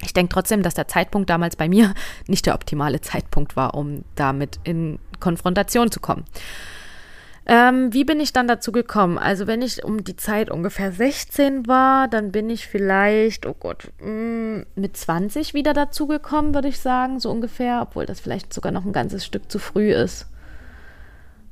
ich 0.03 0.13
denke 0.13 0.33
trotzdem, 0.33 0.63
dass 0.63 0.75
der 0.75 0.89
Zeitpunkt 0.89 1.29
damals 1.29 1.57
bei 1.57 1.69
mir 1.69 1.95
nicht 2.27 2.47
der 2.47 2.55
optimale 2.55 3.01
Zeitpunkt 3.01 3.57
war, 3.57 3.75
um 3.75 4.05
damit 4.15 4.61
in 4.65 4.99
Konfrontation 5.19 5.91
zu 5.91 6.01
kommen. 6.01 6.25
Ähm, 7.47 7.93
wie 7.93 8.05
bin 8.05 8.21
ich 8.21 8.33
dann 8.33 8.47
dazu 8.47 8.71
gekommen? 8.71 9.19
Also 9.19 9.47
wenn 9.47 9.63
ich 9.63 9.83
um 9.83 10.05
die 10.05 10.17
Zeit 10.17 10.51
ungefähr 10.51 10.93
16 10.93 11.67
war, 11.67 12.07
dann 12.07 12.31
bin 12.31 12.49
ich 12.49 12.69
vielleicht, 12.69 13.45
oh 13.47 13.57
Gott, 13.59 13.91
mm, 14.01 14.61
mit 14.77 14.97
20 14.97 15.53
wieder 15.53 15.73
dazu 15.73 16.07
gekommen, 16.07 16.55
würde 16.55 16.69
ich 16.69 16.79
sagen, 16.79 17.19
so 17.19 17.31
ungefähr, 17.31 17.83
obwohl 17.83 18.07
das 18.07 18.21
vielleicht 18.21 18.53
sogar 18.53 18.73
noch 18.73 18.85
ein 18.85 18.93
ganzes 18.93 19.25
Stück 19.25 19.51
zu 19.51 19.59
früh 19.59 19.93
ist. 19.93 20.27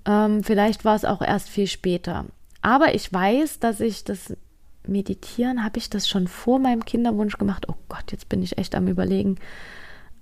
Ähm, 0.05 0.45
vielleicht 0.45 0.85
war 0.85 0.95
es 0.95 1.05
auch 1.05 1.23
erst 1.23 1.49
viel 1.49 1.67
später. 1.67 2.27
Aber 2.63 2.95
ich 2.95 3.13
weiß, 3.13 3.61
dass 3.61 3.81
ich 3.81 4.05
das 4.05 4.35
Meditieren, 4.87 5.65
habe 5.65 5.79
ich 5.79 5.91
das 5.91 6.09
schon 6.09 6.27
vor 6.27 6.59
meinem 6.59 6.85
Kinderwunsch 6.85 7.39
gemacht? 7.39 7.67
Oh 7.69 7.77
Gott, 7.89 8.11
jetzt 8.11 8.29
bin 8.29 8.43
ich 8.43 8.59
echt 8.59 8.75
am 8.75 8.89
Überlegen. 8.89 9.37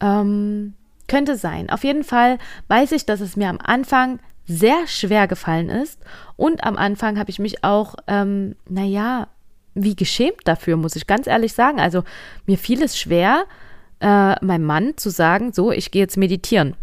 Ähm, 0.00 0.74
könnte 1.08 1.36
sein. 1.36 1.70
Auf 1.70 1.84
jeden 1.84 2.04
Fall 2.04 2.38
weiß 2.68 2.92
ich, 2.92 3.06
dass 3.06 3.20
es 3.20 3.36
mir 3.36 3.48
am 3.48 3.60
Anfang 3.62 4.18
sehr 4.46 4.86
schwer 4.86 5.28
gefallen 5.28 5.70
ist. 5.70 6.00
Und 6.36 6.64
am 6.64 6.76
Anfang 6.76 7.18
habe 7.18 7.30
ich 7.30 7.38
mich 7.38 7.64
auch, 7.64 7.94
ähm, 8.06 8.56
naja, 8.68 9.28
wie 9.74 9.96
geschämt 9.96 10.40
dafür, 10.44 10.76
muss 10.76 10.96
ich 10.96 11.06
ganz 11.06 11.26
ehrlich 11.26 11.52
sagen. 11.52 11.80
Also 11.80 12.02
mir 12.46 12.58
fiel 12.58 12.82
es 12.82 12.98
schwer, 12.98 13.44
äh, 14.00 14.44
meinem 14.44 14.64
Mann 14.64 14.96
zu 14.96 15.10
sagen, 15.10 15.52
so, 15.52 15.70
ich 15.72 15.90
gehe 15.90 16.02
jetzt 16.02 16.16
meditieren 16.16 16.76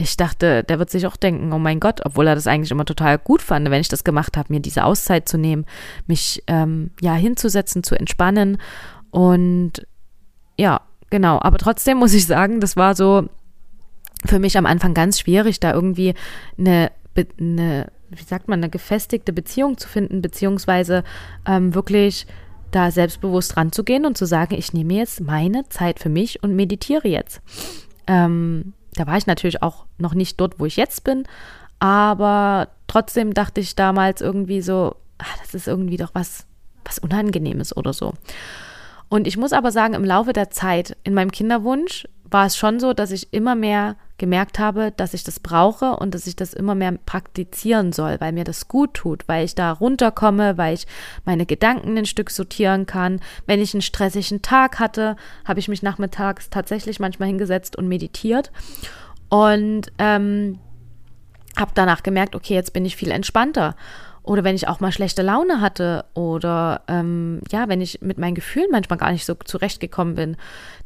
ich 0.00 0.16
dachte, 0.16 0.62
der 0.64 0.78
wird 0.78 0.90
sich 0.90 1.06
auch 1.06 1.16
denken, 1.16 1.52
oh 1.52 1.58
mein 1.58 1.80
Gott, 1.80 2.00
obwohl 2.04 2.26
er 2.26 2.34
das 2.34 2.46
eigentlich 2.46 2.70
immer 2.70 2.84
total 2.84 3.18
gut 3.18 3.42
fand, 3.42 3.68
wenn 3.70 3.80
ich 3.80 3.88
das 3.88 4.04
gemacht 4.04 4.36
habe, 4.36 4.52
mir 4.52 4.60
diese 4.60 4.84
Auszeit 4.84 5.28
zu 5.28 5.38
nehmen, 5.38 5.66
mich 6.06 6.42
ähm, 6.46 6.90
ja 7.00 7.14
hinzusetzen, 7.14 7.82
zu 7.82 7.96
entspannen 7.96 8.58
und 9.10 9.86
ja, 10.56 10.80
genau. 11.10 11.38
Aber 11.40 11.58
trotzdem 11.58 11.98
muss 11.98 12.14
ich 12.14 12.26
sagen, 12.26 12.60
das 12.60 12.76
war 12.76 12.94
so 12.94 13.28
für 14.24 14.38
mich 14.38 14.58
am 14.58 14.66
Anfang 14.66 14.94
ganz 14.94 15.20
schwierig, 15.20 15.60
da 15.60 15.72
irgendwie 15.72 16.14
eine, 16.58 16.90
eine 17.38 17.90
wie 18.10 18.22
sagt 18.22 18.48
man, 18.48 18.60
eine 18.60 18.70
gefestigte 18.70 19.32
Beziehung 19.32 19.78
zu 19.78 19.88
finden, 19.88 20.22
beziehungsweise 20.22 21.04
ähm, 21.46 21.74
wirklich 21.74 22.26
da 22.70 22.90
selbstbewusst 22.90 23.56
ranzugehen 23.56 24.04
und 24.04 24.18
zu 24.18 24.26
sagen, 24.26 24.54
ich 24.54 24.72
nehme 24.72 24.94
jetzt 24.94 25.20
meine 25.20 25.68
Zeit 25.68 25.98
für 25.98 26.08
mich 26.08 26.42
und 26.42 26.54
meditiere 26.54 27.08
jetzt. 27.08 27.40
Ähm, 28.06 28.74
da 28.98 29.06
war 29.06 29.16
ich 29.16 29.26
natürlich 29.26 29.62
auch 29.62 29.84
noch 29.98 30.14
nicht 30.14 30.40
dort, 30.40 30.58
wo 30.58 30.66
ich 30.66 30.76
jetzt 30.76 31.04
bin, 31.04 31.24
aber 31.78 32.68
trotzdem 32.86 33.34
dachte 33.34 33.60
ich 33.60 33.76
damals 33.76 34.20
irgendwie 34.20 34.60
so, 34.62 34.96
ach, 35.18 35.38
das 35.38 35.54
ist 35.54 35.68
irgendwie 35.68 35.96
doch 35.96 36.10
was, 36.14 36.46
was 36.84 36.98
Unangenehmes 36.98 37.76
oder 37.76 37.92
so. 37.92 38.14
Und 39.08 39.26
ich 39.26 39.36
muss 39.36 39.52
aber 39.52 39.72
sagen, 39.72 39.94
im 39.94 40.04
Laufe 40.04 40.32
der 40.32 40.50
Zeit, 40.50 40.96
in 41.04 41.14
meinem 41.14 41.30
Kinderwunsch, 41.30 42.06
war 42.24 42.46
es 42.46 42.56
schon 42.56 42.78
so, 42.78 42.92
dass 42.92 43.10
ich 43.10 43.32
immer 43.32 43.54
mehr 43.54 43.96
gemerkt 44.18 44.58
habe, 44.58 44.92
dass 44.96 45.14
ich 45.14 45.24
das 45.24 45.40
brauche 45.40 45.96
und 45.96 46.14
dass 46.14 46.26
ich 46.26 46.36
das 46.36 46.52
immer 46.52 46.74
mehr 46.74 46.92
praktizieren 46.92 47.92
soll, 47.92 48.20
weil 48.20 48.32
mir 48.32 48.44
das 48.44 48.68
gut 48.68 48.94
tut, 48.94 49.26
weil 49.28 49.44
ich 49.44 49.54
da 49.54 49.72
runterkomme, 49.72 50.58
weil 50.58 50.74
ich 50.74 50.86
meine 51.24 51.46
Gedanken 51.46 51.96
ein 51.96 52.06
Stück 52.06 52.30
sortieren 52.30 52.86
kann. 52.86 53.20
Wenn 53.46 53.60
ich 53.60 53.74
einen 53.74 53.82
stressigen 53.82 54.42
Tag 54.42 54.78
hatte, 54.78 55.16
habe 55.44 55.60
ich 55.60 55.68
mich 55.68 55.82
nachmittags 55.82 56.50
tatsächlich 56.50 57.00
manchmal 57.00 57.28
hingesetzt 57.28 57.76
und 57.76 57.88
meditiert 57.88 58.50
und 59.28 59.92
ähm, 59.98 60.58
habe 61.56 61.72
danach 61.74 62.02
gemerkt, 62.02 62.34
okay, 62.34 62.54
jetzt 62.54 62.72
bin 62.72 62.84
ich 62.84 62.96
viel 62.96 63.10
entspannter. 63.10 63.74
oder 64.22 64.44
wenn 64.44 64.56
ich 64.56 64.68
auch 64.68 64.80
mal 64.80 64.92
schlechte 64.92 65.22
Laune 65.22 65.62
hatte 65.62 66.04
oder 66.12 66.82
ähm, 66.86 67.40
ja, 67.50 67.68
wenn 67.68 67.80
ich 67.80 68.02
mit 68.02 68.18
meinen 68.18 68.34
Gefühlen 68.34 68.68
manchmal 68.70 68.98
gar 68.98 69.10
nicht 69.10 69.24
so 69.24 69.34
zurechtgekommen 69.34 70.16
bin, 70.16 70.36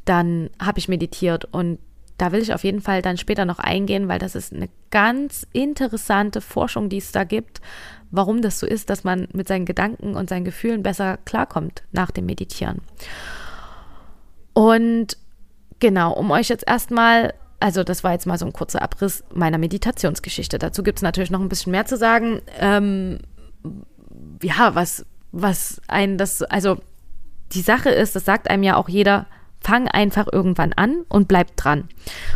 dann 0.05 0.49
habe 0.61 0.79
ich 0.79 0.89
meditiert 0.89 1.47
und 1.51 1.79
da 2.23 2.31
will 2.31 2.41
ich 2.41 2.55
auf 2.55 2.63
jeden 2.63 2.81
Fall 2.81 3.03
dann 3.03 3.17
später 3.17 3.45
noch 3.45 3.59
eingehen, 3.59 4.07
weil 4.07 4.21
das 4.21 4.37
ist 4.37 4.53
eine 4.53 4.69
ganz 4.93 5.45
interessante 5.53 6.41
Forschung, 6.41 6.89
die 6.89 6.99
es 6.99 7.11
da 7.11 7.25
gibt, 7.25 7.61
warum 8.13 8.43
das 8.43 8.61
so 8.61 8.67
ist, 8.67 8.91
dass 8.91 9.03
man 9.03 9.27
mit 9.33 9.49
seinen 9.49 9.67
Gedanken 9.67 10.15
und 10.15 10.29
seinen 10.29 10.45
Gefühlen 10.45 10.85
besser 10.85 11.19
klarkommt 11.25 11.83
nach 11.91 12.13
dem 12.13 12.27
Meditieren. 12.27 12.81
Und 14.53 15.17
genau, 15.81 16.13
um 16.13 16.31
euch 16.31 16.49
jetzt 16.49 16.65
erstmal 16.65 17.35
also 17.59 17.83
das 17.85 18.03
war 18.03 18.13
jetzt 18.13 18.27
mal 18.27 18.39
so 18.39 18.47
ein 18.47 18.53
kurzer 18.53 18.83
Abriss 18.83 19.23
meiner 19.33 19.59
Meditationsgeschichte. 19.59 20.59
Dazu 20.59 20.83
gibt 20.83 20.99
es 20.99 21.03
natürlich 21.03 21.31
noch 21.31 21.41
ein 21.41 21.49
bisschen 21.49 21.71
mehr 21.71 21.87
zu 21.87 21.97
sagen. 21.97 22.41
Ähm, 22.59 23.19
ja, 24.43 24.75
was, 24.75 25.07
was 25.31 25.81
ein 25.87 26.19
das, 26.19 26.43
also 26.43 26.79
die 27.53 27.61
Sache 27.63 27.91
ist, 27.91 28.17
das 28.17 28.25
sagt 28.25 28.49
einem 28.51 28.65
ja 28.65 28.77
auch 28.77 28.89
jeder, 28.89 29.27
fang 29.65 29.89
einfach 29.89 30.27
irgendwann 30.31 30.73
an 30.73 31.05
und 31.09 31.29
bleib 31.29 31.57
dran. 31.57 31.89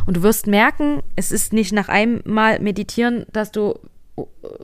Und 0.07 0.19
du 0.19 0.23
wirst 0.23 0.47
merken, 0.47 1.03
es 1.17 1.33
ist 1.33 1.53
nicht 1.53 1.73
nach 1.73 1.89
einmal 1.89 2.61
meditieren, 2.61 3.27
dass 3.33 3.53
du 3.53 3.79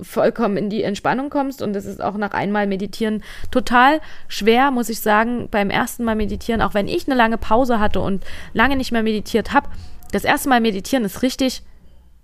vollkommen 0.01 0.57
in 0.57 0.71
die 0.71 0.83
Entspannung 0.83 1.29
kommst 1.29 1.61
und 1.61 1.77
es 1.77 1.85
ist 1.85 2.03
auch 2.03 2.17
nach 2.17 2.33
einmal 2.33 2.67
meditieren 2.67 3.23
total 3.51 4.01
schwer, 4.29 4.71
muss 4.71 4.89
ich 4.89 5.01
sagen, 5.01 5.49
beim 5.51 5.69
ersten 5.69 6.05
Mal 6.05 6.15
meditieren, 6.17 6.63
auch 6.63 6.73
wenn 6.73 6.89
ich 6.89 7.07
eine 7.07 7.17
lange 7.17 7.37
Pause 7.37 7.79
hatte 7.79 8.01
und 8.01 8.25
lange 8.55 8.77
nicht 8.77 8.93
mehr 8.93 9.03
meditiert 9.03 9.53
habe. 9.53 9.69
Das 10.11 10.25
erste 10.25 10.49
Mal 10.49 10.61
meditieren 10.61 11.05
ist 11.05 11.23
richtig 11.23 11.63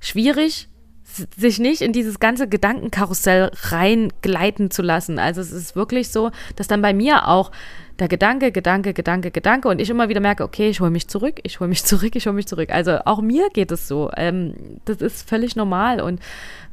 schwierig, 0.01 0.69
sich 1.37 1.59
nicht 1.59 1.81
in 1.81 1.93
dieses 1.93 2.21
ganze 2.21 2.49
Gedankenkarussell 2.49 3.51
reingleiten 3.55 4.71
zu 4.71 4.83
lassen. 4.83 5.19
Also 5.19 5.41
es 5.41 5.53
ist 5.53 5.75
wirklich 5.75 6.11
so, 6.11 6.31
dass 6.57 6.69
dann 6.69 6.83
bei 6.83 6.93
mir 6.93 7.29
auch 7.29 7.51
der 7.99 8.09
Gedanke, 8.09 8.53
Gedanke, 8.53 8.95
Gedanke, 8.95 9.31
Gedanke 9.31 9.69
und 9.69 9.81
ich 9.81 9.91
immer 9.91 10.09
wieder 10.09 10.21
merke, 10.21 10.45
okay, 10.45 10.69
ich 10.69 10.81
hole 10.81 10.91
mich 10.91 11.09
zurück, 11.09 11.41
ich 11.43 11.61
hole 11.61 11.69
mich 11.69 11.85
zurück, 11.87 12.15
ich 12.15 12.27
hole 12.27 12.35
mich 12.35 12.47
zurück. 12.47 12.71
Also 12.71 12.99
auch 13.05 13.21
mir 13.21 13.51
geht 13.51 13.73
es 13.73 13.89
so. 13.89 14.11
Ähm, 14.17 14.55
das 14.85 14.99
ist 14.99 15.29
völlig 15.29 15.57
normal 15.57 16.01
und 16.01 16.21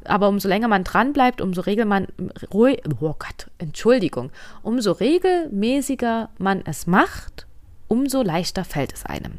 aber 0.03 0.29
umso 0.29 0.47
länger 0.47 0.67
man 0.67 0.83
dran 0.83 1.13
bleibt, 1.13 1.41
umso 1.41 1.61
regel 1.61 1.85
man 1.85 2.07
ruhig, 2.53 2.83
oh 3.01 3.15
Gott, 3.17 3.49
Entschuldigung, 3.57 4.31
umso 4.61 4.91
regelmäßiger 4.91 6.29
man 6.37 6.61
es 6.65 6.85
macht, 6.85 7.47
umso 7.87 8.21
leichter 8.21 8.63
fällt 8.63 8.93
es 8.93 9.05
einem. 9.05 9.33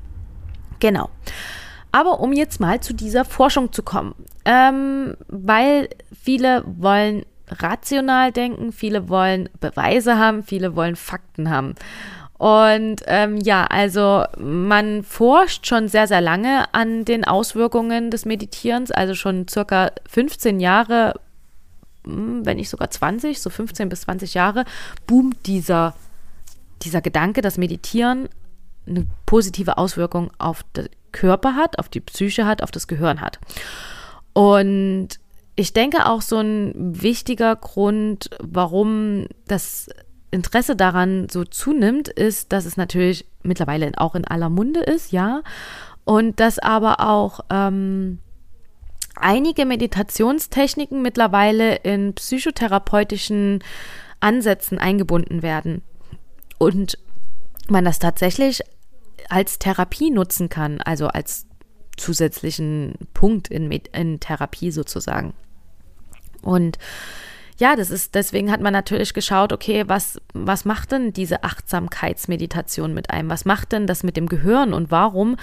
Genau. 0.81 1.11
Aber 1.93 2.21
um 2.21 2.33
jetzt 2.33 2.61
mal 2.61 2.81
zu 2.81 2.95
dieser 2.95 3.25
Forschung 3.25 3.73
zu 3.73 3.83
kommen, 3.83 4.15
ähm, 4.45 5.17
weil 5.29 5.89
viele 6.13 6.65
wollen 6.67 7.25
rational 7.49 8.33
denken, 8.33 8.73
viele 8.73 9.09
wollen 9.09 9.49
Beweise 9.61 10.19
haben, 10.19 10.43
viele 10.43 10.77
wollen 10.77 10.97
Fakten 10.97 11.51
haben. 11.51 11.75
Und 12.39 12.97
ähm, 13.07 13.39
ja, 13.39 13.65
also 13.65 14.25
man 14.39 15.03
forscht 15.03 15.67
schon 15.67 15.89
sehr, 15.89 16.07
sehr 16.07 16.21
lange 16.21 16.73
an 16.75 17.05
den 17.05 17.25
Auswirkungen 17.25 18.11
des 18.11 18.27
Meditierens, 18.27 18.91
also 18.91 19.15
schon 19.15 19.49
circa 19.49 19.91
15 20.09 20.61
Jahre, 20.61 21.15
hm, 22.05 22.45
wenn 22.45 22.59
nicht 22.59 22.69
sogar 22.69 22.91
20, 22.91 23.41
so 23.41 23.49
15 23.49 23.89
bis 23.89 24.03
20 24.03 24.35
Jahre, 24.35 24.65
boomt 25.07 25.47
dieser, 25.47 25.95
dieser 26.83 27.01
Gedanke, 27.01 27.41
dass 27.41 27.57
Meditieren 27.57 28.29
eine 28.87 29.07
positive 29.25 29.79
Auswirkung 29.79 30.31
auf 30.39 30.63
den 30.77 30.89
Körper 31.13 31.55
hat, 31.55 31.79
auf 31.79 31.89
die 31.89 32.01
Psyche 32.01 32.45
hat, 32.45 32.63
auf 32.63 32.71
das 32.71 32.87
Gehirn 32.87 33.23
hat. 33.23 33.39
Und 34.35 35.09
ich 35.57 35.73
denke 35.73 36.07
auch 36.07 36.21
so 36.21 36.39
ein 36.39 36.73
wichtiger 36.77 37.57
Grund, 37.57 38.31
warum 38.41 39.27
das 39.49 39.89
Interesse 40.31 40.77
daran 40.77 41.29
so 41.31 41.45
zunimmt, 41.45 42.09
ist, 42.09 42.53
dass 42.53 42.67
es 42.67 42.77
natürlich 42.77 43.25
mittlerweile 43.43 43.91
auch 43.97 44.15
in 44.15 44.27
aller 44.27 44.51
Munde 44.51 44.81
ist, 44.81 45.13
ja. 45.13 45.43
Und 46.05 46.41
dass 46.41 46.59
aber 46.59 47.01
auch 47.01 47.41
ähm, 47.51 48.19
einige 49.15 49.65
Meditationstechniken 49.65 51.01
mittlerweile 51.01 51.77
in 51.77 52.13
psychotherapeutischen 52.15 53.65
Ansätzen 54.21 54.79
eingebunden 54.79 55.43
werden. 55.43 55.83
Und 56.59 56.99
man 57.69 57.85
das 57.85 57.99
tatsächlich 57.99 58.61
als 59.31 59.59
Therapie 59.59 60.11
nutzen 60.11 60.49
kann, 60.51 60.81
also 60.83 61.09
als 61.09 61.47
zusätzlichen 61.97 62.95
Punkt 63.15 63.49
in, 63.49 63.71
in 63.71 64.21
Therapie 64.21 64.71
sozusagen. 64.71 65.33
Und 66.43 66.79
ja, 67.59 67.75
das 67.75 67.91
ist, 67.91 68.15
deswegen 68.15 68.51
hat 68.51 68.61
man 68.61 68.73
natürlich 68.73 69.15
geschaut, 69.15 69.53
okay, 69.53 69.85
was, 69.87 70.21
was 70.35 70.65
macht 70.65 70.93
denn 70.93 71.13
diese 71.13 71.43
Achtsamkeitsmeditation 71.43 72.93
mit 72.93 73.11
einem? 73.11 73.31
Was 73.31 73.45
macht 73.45 73.73
denn 73.73 73.87
das 73.87 74.03
mit 74.03 74.17
dem 74.17 74.29
Gehirn 74.29 74.75
und 74.75 74.91
warum 74.91 75.37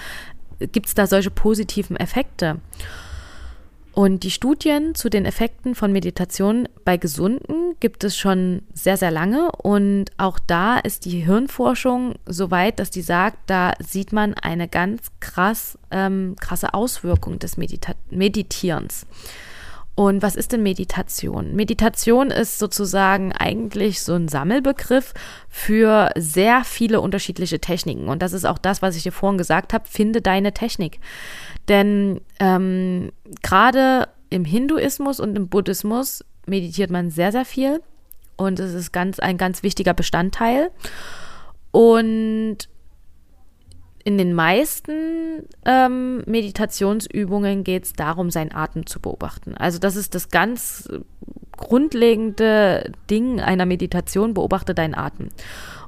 gibt 0.60 0.86
es 0.86 0.94
da 0.94 1.06
solche 1.06 1.30
positiven 1.30 1.96
Effekte? 1.96 2.60
Und 3.94 4.24
die 4.24 4.32
Studien 4.32 4.96
zu 4.96 5.08
den 5.08 5.24
Effekten 5.24 5.76
von 5.76 5.92
Meditation 5.92 6.68
bei 6.84 6.96
Gesunden 6.96 7.76
gibt 7.78 8.02
es 8.02 8.16
schon 8.16 8.62
sehr, 8.74 8.96
sehr 8.96 9.12
lange. 9.12 9.52
Und 9.52 10.06
auch 10.16 10.40
da 10.40 10.78
ist 10.78 11.04
die 11.04 11.20
Hirnforschung 11.20 12.16
so 12.26 12.50
weit, 12.50 12.80
dass 12.80 12.90
die 12.90 13.02
sagt, 13.02 13.38
da 13.46 13.72
sieht 13.78 14.12
man 14.12 14.34
eine 14.34 14.66
ganz 14.66 15.12
krass, 15.20 15.78
ähm, 15.92 16.34
krasse 16.40 16.74
Auswirkung 16.74 17.38
des 17.38 17.56
Medita 17.56 17.94
Meditierens. 18.10 19.06
Und 19.96 20.22
was 20.22 20.34
ist 20.34 20.52
denn 20.52 20.62
Meditation? 20.62 21.54
Meditation 21.54 22.30
ist 22.30 22.58
sozusagen 22.58 23.32
eigentlich 23.32 24.02
so 24.02 24.14
ein 24.14 24.26
Sammelbegriff 24.26 25.14
für 25.48 26.10
sehr 26.16 26.64
viele 26.64 27.00
unterschiedliche 27.00 27.60
Techniken. 27.60 28.08
Und 28.08 28.20
das 28.20 28.32
ist 28.32 28.44
auch 28.44 28.58
das, 28.58 28.82
was 28.82 28.96
ich 28.96 29.04
dir 29.04 29.12
vorhin 29.12 29.38
gesagt 29.38 29.72
habe, 29.72 29.84
finde 29.88 30.20
deine 30.20 30.52
Technik. 30.52 30.98
Denn 31.68 32.20
ähm, 32.40 33.12
gerade 33.42 34.08
im 34.30 34.44
Hinduismus 34.44 35.20
und 35.20 35.36
im 35.36 35.48
Buddhismus 35.48 36.24
meditiert 36.46 36.90
man 36.90 37.10
sehr, 37.10 37.30
sehr 37.30 37.44
viel. 37.44 37.80
Und 38.36 38.58
es 38.58 38.74
ist 38.74 38.92
ganz, 38.92 39.20
ein 39.20 39.38
ganz 39.38 39.62
wichtiger 39.62 39.94
Bestandteil. 39.94 40.70
Und 41.70 42.68
in 44.04 44.18
den 44.18 44.34
meisten 44.34 45.44
ähm, 45.64 46.22
Meditationsübungen 46.26 47.64
geht 47.64 47.84
es 47.84 47.92
darum, 47.94 48.30
seinen 48.30 48.54
Atem 48.54 48.86
zu 48.86 49.00
beobachten. 49.00 49.54
Also 49.56 49.78
das 49.78 49.96
ist 49.96 50.14
das 50.14 50.28
ganz 50.28 50.88
grundlegende 51.56 52.92
Ding 53.10 53.40
einer 53.40 53.64
Meditation, 53.64 54.34
beobachte 54.34 54.74
deinen 54.74 54.94
Atem. 54.94 55.28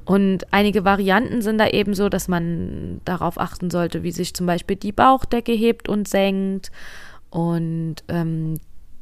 Und 0.03 0.51
einige 0.51 0.83
Varianten 0.83 1.41
sind 1.41 1.59
da 1.59 1.67
eben 1.67 1.93
so, 1.93 2.09
dass 2.09 2.27
man 2.27 3.01
darauf 3.05 3.39
achten 3.39 3.69
sollte, 3.69 4.03
wie 4.03 4.11
sich 4.11 4.33
zum 4.33 4.47
Beispiel 4.47 4.77
die 4.77 4.93
Bauchdecke 4.93 5.51
hebt 5.51 5.89
und 5.89 6.07
senkt 6.07 6.71
und 7.29 7.97
ähm, 8.07 8.55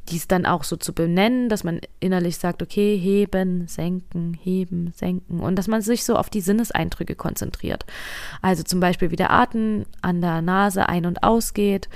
dies 0.08 0.28
dann 0.28 0.46
auch 0.46 0.64
so 0.64 0.76
zu 0.76 0.92
benennen, 0.92 1.48
dass 1.48 1.64
man 1.64 1.80
innerlich 2.00 2.38
sagt, 2.38 2.62
okay, 2.62 2.96
heben, 2.96 3.68
senken, 3.68 4.34
heben, 4.34 4.92
senken 4.96 5.40
und 5.40 5.56
dass 5.56 5.68
man 5.68 5.82
sich 5.82 6.04
so 6.04 6.16
auf 6.16 6.30
die 6.30 6.40
Sinneseindrücke 6.40 7.14
konzentriert. 7.14 7.84
Also 8.42 8.62
zum 8.62 8.80
Beispiel, 8.80 9.10
wie 9.10 9.16
der 9.16 9.32
Atem 9.32 9.84
an 10.02 10.20
der 10.20 10.42
Nase 10.42 10.88
ein- 10.88 11.06
und 11.06 11.22
ausgeht, 11.22 11.88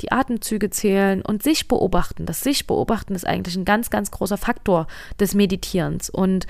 die 0.00 0.10
Atemzüge 0.10 0.70
zählen 0.70 1.22
und 1.22 1.42
sich 1.42 1.68
beobachten. 1.68 2.26
Das 2.26 2.40
sich 2.40 2.66
beobachten 2.66 3.14
ist 3.14 3.26
eigentlich 3.26 3.56
ein 3.56 3.64
ganz, 3.64 3.90
ganz 3.90 4.10
großer 4.10 4.36
Faktor 4.36 4.86
des 5.20 5.34
Meditierens 5.34 6.10
und 6.10 6.46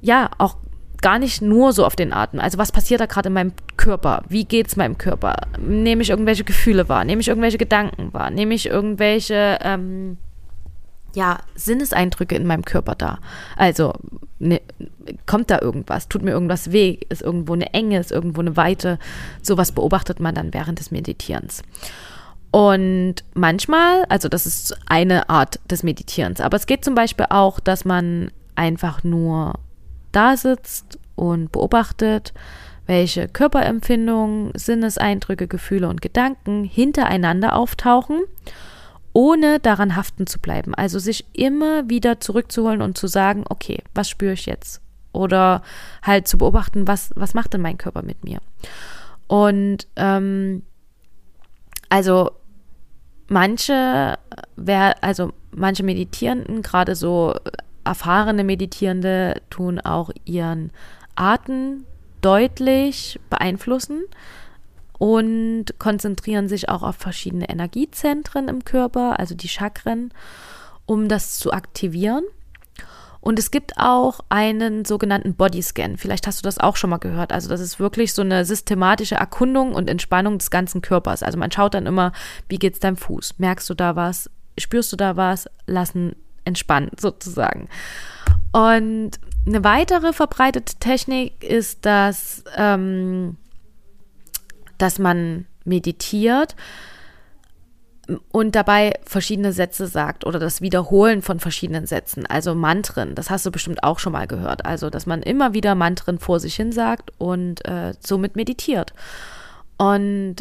ja, 0.00 0.30
auch 0.38 0.56
gar 1.02 1.18
nicht 1.18 1.42
nur 1.42 1.72
so 1.72 1.84
auf 1.84 1.96
den 1.96 2.12
Atem. 2.12 2.40
Also 2.40 2.58
was 2.58 2.72
passiert 2.72 3.00
da 3.00 3.06
gerade 3.06 3.28
in 3.28 3.34
meinem 3.34 3.52
Körper? 3.76 4.22
Wie 4.28 4.44
geht 4.44 4.68
es 4.68 4.76
meinem 4.76 4.98
Körper? 4.98 5.36
Nehme 5.58 6.02
ich 6.02 6.10
irgendwelche 6.10 6.44
Gefühle 6.44 6.88
wahr? 6.88 7.04
Nehme 7.04 7.20
ich 7.20 7.28
irgendwelche 7.28 7.58
Gedanken 7.58 8.12
wahr? 8.12 8.30
Nehme 8.30 8.54
ich 8.54 8.66
irgendwelche 8.66 9.58
ähm, 9.62 10.18
ja, 11.14 11.38
Sinneseindrücke 11.54 12.34
in 12.34 12.46
meinem 12.46 12.64
Körper 12.64 12.94
da? 12.94 13.18
Also 13.56 13.92
ne, 14.38 14.60
kommt 15.26 15.50
da 15.50 15.60
irgendwas? 15.60 16.08
Tut 16.08 16.22
mir 16.22 16.32
irgendwas 16.32 16.72
weh? 16.72 16.98
Ist 17.08 17.22
irgendwo 17.22 17.54
eine 17.54 17.72
Enge? 17.74 17.98
Ist 18.00 18.12
irgendwo 18.12 18.40
eine 18.40 18.56
Weite? 18.56 18.98
Sowas 19.42 19.72
beobachtet 19.72 20.20
man 20.20 20.34
dann 20.34 20.52
während 20.52 20.80
des 20.80 20.90
Meditierens. 20.90 21.62
Und 22.50 23.16
manchmal, 23.34 24.04
also 24.08 24.28
das 24.28 24.46
ist 24.46 24.76
eine 24.86 25.28
Art 25.28 25.60
des 25.70 25.82
Meditierens, 25.82 26.40
aber 26.40 26.56
es 26.56 26.66
geht 26.66 26.82
zum 26.82 26.94
Beispiel 26.94 27.26
auch, 27.28 27.60
dass 27.60 27.84
man 27.84 28.30
einfach 28.54 29.04
nur 29.04 29.54
da 30.12 30.36
sitzt 30.36 30.98
und 31.14 31.52
beobachtet, 31.52 32.32
welche 32.86 33.28
Körperempfindungen, 33.28 34.52
Sinneseindrücke, 34.54 35.46
Gefühle 35.46 35.88
und 35.88 36.00
Gedanken 36.00 36.64
hintereinander 36.64 37.54
auftauchen, 37.54 38.22
ohne 39.12 39.60
daran 39.60 39.94
haften 39.94 40.26
zu 40.26 40.38
bleiben. 40.38 40.74
Also 40.74 40.98
sich 40.98 41.26
immer 41.32 41.90
wieder 41.90 42.20
zurückzuholen 42.20 42.80
und 42.80 42.96
zu 42.96 43.06
sagen, 43.06 43.44
okay, 43.48 43.82
was 43.94 44.08
spüre 44.08 44.32
ich 44.32 44.46
jetzt? 44.46 44.80
Oder 45.12 45.62
halt 46.02 46.28
zu 46.28 46.38
beobachten, 46.38 46.86
was, 46.88 47.10
was 47.14 47.34
macht 47.34 47.52
denn 47.52 47.60
mein 47.60 47.78
Körper 47.78 48.02
mit 48.02 48.24
mir? 48.24 48.38
Und 49.26 49.86
ähm, 49.96 50.62
also 51.88 52.30
manche, 53.28 54.18
wer, 54.56 55.02
also 55.02 55.32
manche 55.50 55.82
Meditierenden, 55.82 56.62
gerade 56.62 56.94
so 56.94 57.34
erfahrene 57.88 58.44
Meditierende 58.44 59.40
tun 59.50 59.80
auch 59.80 60.10
ihren 60.24 60.70
Atem 61.16 61.84
deutlich 62.20 63.18
beeinflussen 63.30 64.02
und 64.98 65.66
konzentrieren 65.78 66.48
sich 66.48 66.68
auch 66.68 66.82
auf 66.82 66.96
verschiedene 66.96 67.48
Energiezentren 67.48 68.48
im 68.48 68.64
Körper, 68.64 69.18
also 69.18 69.34
die 69.34 69.48
Chakren, 69.48 70.12
um 70.86 71.08
das 71.08 71.38
zu 71.38 71.52
aktivieren. 71.52 72.24
Und 73.20 73.38
es 73.38 73.50
gibt 73.50 73.72
auch 73.76 74.20
einen 74.28 74.84
sogenannten 74.84 75.34
Bodyscan. 75.34 75.96
Vielleicht 75.96 76.26
hast 76.26 76.40
du 76.40 76.44
das 76.44 76.58
auch 76.58 76.76
schon 76.76 76.90
mal 76.90 76.98
gehört. 76.98 77.32
Also 77.32 77.48
das 77.48 77.60
ist 77.60 77.80
wirklich 77.80 78.14
so 78.14 78.22
eine 78.22 78.44
systematische 78.44 79.16
Erkundung 79.16 79.74
und 79.74 79.90
Entspannung 79.90 80.38
des 80.38 80.50
ganzen 80.50 80.82
Körpers. 80.82 81.22
Also 81.22 81.36
man 81.36 81.50
schaut 81.50 81.74
dann 81.74 81.86
immer, 81.86 82.12
wie 82.48 82.58
geht's 82.58 82.78
deinem 82.78 82.96
Fuß? 82.96 83.38
Merkst 83.38 83.68
du 83.68 83.74
da 83.74 83.96
was? 83.96 84.30
Spürst 84.56 84.92
du 84.92 84.96
da 84.96 85.16
was? 85.16 85.48
Lassen 85.66 86.14
entspannen 86.48 86.90
sozusagen. 86.98 87.68
Und 88.52 89.12
eine 89.46 89.64
weitere 89.64 90.12
verbreitete 90.12 90.76
Technik 90.76 91.44
ist, 91.44 91.86
dass, 91.86 92.42
ähm, 92.56 93.36
dass 94.78 94.98
man 94.98 95.46
meditiert 95.64 96.56
und 98.32 98.54
dabei 98.54 98.98
verschiedene 99.04 99.52
Sätze 99.52 99.86
sagt 99.86 100.24
oder 100.24 100.38
das 100.38 100.62
Wiederholen 100.62 101.20
von 101.20 101.40
verschiedenen 101.40 101.86
Sätzen, 101.86 102.24
also 102.26 102.54
Mantren. 102.54 103.14
Das 103.14 103.28
hast 103.28 103.44
du 103.44 103.50
bestimmt 103.50 103.82
auch 103.82 103.98
schon 103.98 104.12
mal 104.12 104.26
gehört. 104.26 104.64
Also, 104.64 104.88
dass 104.88 105.04
man 105.04 105.22
immer 105.22 105.52
wieder 105.52 105.74
Mantren 105.74 106.18
vor 106.18 106.40
sich 106.40 106.54
hin 106.54 106.72
sagt 106.72 107.12
und 107.18 107.66
äh, 107.66 107.92
somit 108.00 108.34
meditiert. 108.34 108.94
Und 109.76 110.36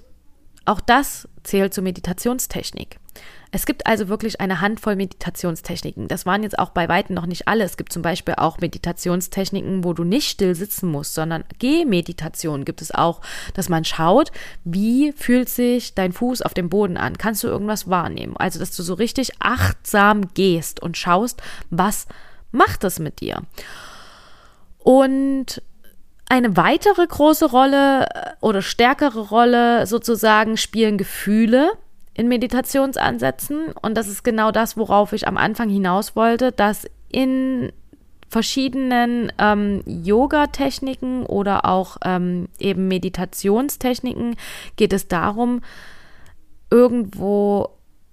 auch 0.67 0.81
das 0.81 1.27
zählt 1.43 1.73
zur 1.73 1.83
Meditationstechnik. 1.83 2.99
Es 3.51 3.65
gibt 3.65 3.87
also 3.87 4.09
wirklich 4.09 4.41
eine 4.41 4.59
Handvoll 4.59 4.95
Meditationstechniken. 4.95 6.07
Das 6.07 6.25
waren 6.25 6.43
jetzt 6.43 6.59
auch 6.59 6.71
bei 6.71 6.89
Weitem 6.89 7.15
noch 7.15 7.25
nicht 7.25 7.47
alle. 7.47 7.63
Es 7.63 7.77
gibt 7.77 7.93
zum 7.93 8.01
Beispiel 8.01 8.35
auch 8.37 8.59
Meditationstechniken, 8.59 9.83
wo 9.83 9.93
du 9.93 10.03
nicht 10.03 10.29
still 10.29 10.53
sitzen 10.53 10.91
musst, 10.91 11.13
sondern 11.13 11.45
Gehmeditation 11.57 12.65
gibt 12.65 12.81
es 12.81 12.91
auch, 12.91 13.21
dass 13.53 13.69
man 13.69 13.85
schaut, 13.85 14.31
wie 14.65 15.13
fühlt 15.13 15.47
sich 15.49 15.95
dein 15.95 16.11
Fuß 16.11 16.41
auf 16.41 16.53
dem 16.53 16.69
Boden 16.69 16.97
an? 16.97 17.17
Kannst 17.17 17.43
du 17.43 17.47
irgendwas 17.47 17.89
wahrnehmen? 17.89 18.35
Also, 18.37 18.59
dass 18.59 18.75
du 18.75 18.83
so 18.83 18.93
richtig 18.93 19.31
achtsam 19.39 20.33
gehst 20.33 20.81
und 20.81 20.97
schaust, 20.97 21.41
was 21.69 22.07
macht 22.51 22.83
das 22.83 22.99
mit 22.99 23.21
dir? 23.21 23.43
Und 24.79 25.61
eine 26.29 26.57
weitere 26.57 27.05
große 27.07 27.45
Rolle 27.45 28.05
äh, 28.05 28.31
oder 28.41 28.61
stärkere 28.61 29.29
Rolle 29.29 29.87
sozusagen 29.87 30.57
spielen 30.57 30.97
Gefühle 30.97 31.71
in 32.13 32.27
Meditationsansätzen. 32.27 33.71
Und 33.81 33.95
das 33.95 34.07
ist 34.07 34.23
genau 34.23 34.51
das, 34.51 34.77
worauf 34.77 35.13
ich 35.13 35.27
am 35.27 35.37
Anfang 35.37 35.69
hinaus 35.69 36.15
wollte, 36.15 36.51
dass 36.51 36.87
in 37.09 37.71
verschiedenen 38.29 39.31
ähm, 39.37 39.83
Yoga-Techniken 39.85 41.25
oder 41.25 41.65
auch 41.65 41.97
ähm, 42.03 42.49
eben 42.59 42.89
Meditationstechniken 42.89 44.35
geht 44.75 44.91
es 44.91 45.07
darum, 45.07 45.61
irgendwo 46.69 47.69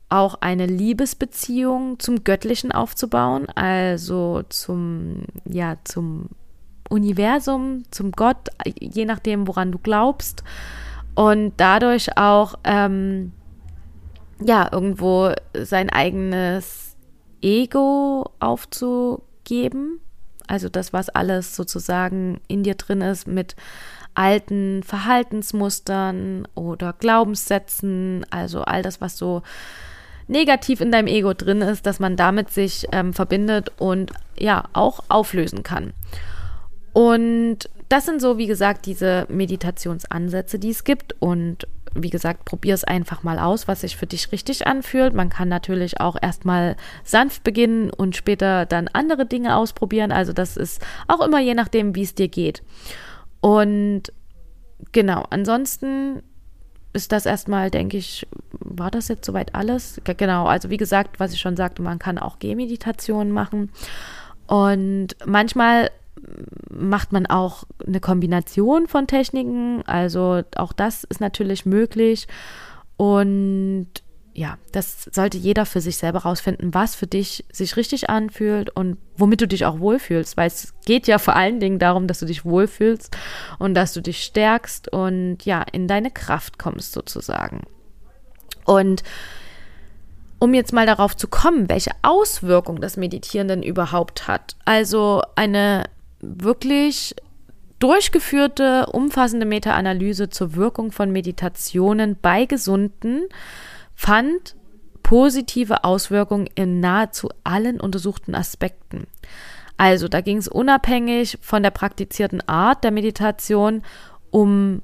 auch 0.08 0.36
eine 0.40 0.66
Liebesbeziehung 0.66 1.98
zum 1.98 2.22
Göttlichen 2.22 2.70
aufzubauen, 2.70 3.48
also 3.48 4.42
zum, 4.48 5.24
ja, 5.44 5.76
zum 5.82 6.28
Universum, 6.88 7.84
zum 7.90 8.12
Gott, 8.12 8.48
je 8.64 9.04
nachdem, 9.04 9.46
woran 9.48 9.72
du 9.72 9.78
glaubst. 9.78 10.44
Und 11.14 11.54
dadurch 11.58 12.16
auch 12.16 12.56
ähm, 12.64 13.32
ja, 14.40 14.68
irgendwo 14.70 15.32
sein 15.54 15.90
eigenes 15.90 16.96
Ego 17.40 18.30
aufzugeben. 18.40 20.00
Also 20.46 20.68
das, 20.68 20.92
was 20.92 21.08
alles 21.08 21.56
sozusagen 21.56 22.40
in 22.48 22.62
dir 22.62 22.74
drin 22.74 23.00
ist 23.00 23.26
mit 23.26 23.56
alten 24.14 24.82
Verhaltensmustern 24.82 26.46
oder 26.54 26.92
Glaubenssätzen, 26.92 28.24
also 28.30 28.62
all 28.62 28.82
das, 28.82 29.00
was 29.00 29.18
so 29.18 29.42
negativ 30.28 30.80
in 30.80 30.92
deinem 30.92 31.08
Ego 31.08 31.34
drin 31.34 31.60
ist, 31.60 31.86
dass 31.86 32.00
man 32.00 32.16
damit 32.16 32.50
sich 32.50 32.86
ähm, 32.92 33.12
verbindet 33.12 33.72
und 33.78 34.12
ja 34.38 34.64
auch 34.72 35.00
auflösen 35.08 35.62
kann. 35.62 35.92
Und 36.94 37.68
das 37.88 38.06
sind 38.06 38.22
so, 38.22 38.38
wie 38.38 38.46
gesagt, 38.46 38.86
diese 38.86 39.26
Meditationsansätze, 39.28 40.58
die 40.58 40.70
es 40.70 40.84
gibt. 40.84 41.14
Und 41.18 41.66
wie 41.94 42.08
gesagt, 42.08 42.44
probier 42.44 42.74
es 42.74 42.84
einfach 42.84 43.22
mal 43.24 43.38
aus, 43.38 43.68
was 43.68 43.82
sich 43.82 43.96
für 43.96 44.06
dich 44.06 44.32
richtig 44.32 44.66
anfühlt. 44.66 45.12
Man 45.12 45.28
kann 45.28 45.48
natürlich 45.48 46.00
auch 46.00 46.16
erstmal 46.20 46.76
sanft 47.02 47.44
beginnen 47.44 47.90
und 47.90 48.16
später 48.16 48.64
dann 48.64 48.88
andere 48.92 49.26
Dinge 49.26 49.56
ausprobieren. 49.56 50.12
Also 50.12 50.32
das 50.32 50.56
ist 50.56 50.82
auch 51.08 51.20
immer 51.20 51.40
je 51.40 51.54
nachdem, 51.54 51.94
wie 51.94 52.02
es 52.02 52.14
dir 52.14 52.28
geht. 52.28 52.62
Und 53.40 54.04
genau, 54.92 55.24
ansonsten 55.30 56.22
ist 56.92 57.10
das 57.10 57.26
erstmal, 57.26 57.72
denke 57.72 57.96
ich, 57.96 58.24
war 58.52 58.92
das 58.92 59.08
jetzt 59.08 59.26
soweit 59.26 59.54
alles? 59.54 60.00
Genau, 60.04 60.46
also 60.46 60.70
wie 60.70 60.76
gesagt, 60.76 61.18
was 61.18 61.32
ich 61.32 61.40
schon 61.40 61.56
sagte, 61.56 61.82
man 61.82 61.98
kann 61.98 62.18
auch 62.18 62.38
Gehmeditationen 62.38 63.32
machen. 63.32 63.72
Und 64.46 65.16
manchmal 65.24 65.90
macht 66.70 67.12
man 67.12 67.26
auch 67.26 67.64
eine 67.86 68.00
Kombination 68.00 68.86
von 68.86 69.06
Techniken. 69.06 69.82
Also 69.86 70.42
auch 70.56 70.72
das 70.72 71.04
ist 71.04 71.20
natürlich 71.20 71.66
möglich. 71.66 72.26
Und 72.96 73.88
ja, 74.36 74.58
das 74.72 75.08
sollte 75.12 75.38
jeder 75.38 75.64
für 75.64 75.80
sich 75.80 75.96
selber 75.96 76.20
rausfinden, 76.20 76.74
was 76.74 76.96
für 76.96 77.06
dich 77.06 77.44
sich 77.52 77.76
richtig 77.76 78.10
anfühlt 78.10 78.68
und 78.74 78.96
womit 79.16 79.40
du 79.40 79.46
dich 79.46 79.64
auch 79.64 79.78
wohlfühlst, 79.78 80.36
weil 80.36 80.48
es 80.48 80.74
geht 80.84 81.06
ja 81.06 81.18
vor 81.18 81.36
allen 81.36 81.60
Dingen 81.60 81.78
darum, 81.78 82.08
dass 82.08 82.18
du 82.18 82.26
dich 82.26 82.44
wohlfühlst 82.44 83.16
und 83.60 83.74
dass 83.74 83.92
du 83.92 84.00
dich 84.00 84.24
stärkst 84.24 84.92
und 84.92 85.44
ja, 85.44 85.64
in 85.70 85.86
deine 85.86 86.10
Kraft 86.10 86.58
kommst 86.58 86.92
sozusagen. 86.92 87.62
Und 88.64 89.04
um 90.40 90.52
jetzt 90.52 90.72
mal 90.72 90.86
darauf 90.86 91.16
zu 91.16 91.28
kommen, 91.28 91.68
welche 91.68 91.92
Auswirkung 92.02 92.80
das 92.80 92.96
Meditieren 92.96 93.46
denn 93.46 93.62
überhaupt 93.62 94.26
hat. 94.26 94.56
Also 94.64 95.22
eine 95.36 95.84
wirklich 96.24 97.14
durchgeführte, 97.78 98.86
umfassende 98.86 99.46
Meta-Analyse 99.46 100.30
zur 100.30 100.54
Wirkung 100.54 100.92
von 100.92 101.10
Meditationen 101.10 102.16
bei 102.20 102.46
Gesunden 102.46 103.22
fand 103.94 104.56
positive 105.02 105.84
Auswirkungen 105.84 106.48
in 106.54 106.80
nahezu 106.80 107.28
allen 107.44 107.80
untersuchten 107.80 108.34
Aspekten. 108.34 109.06
Also 109.76 110.08
da 110.08 110.20
ging 110.20 110.38
es 110.38 110.48
unabhängig 110.48 111.38
von 111.40 111.62
der 111.62 111.70
praktizierten 111.70 112.40
Art 112.48 112.84
der 112.84 112.90
Meditation 112.90 113.82
um 114.30 114.82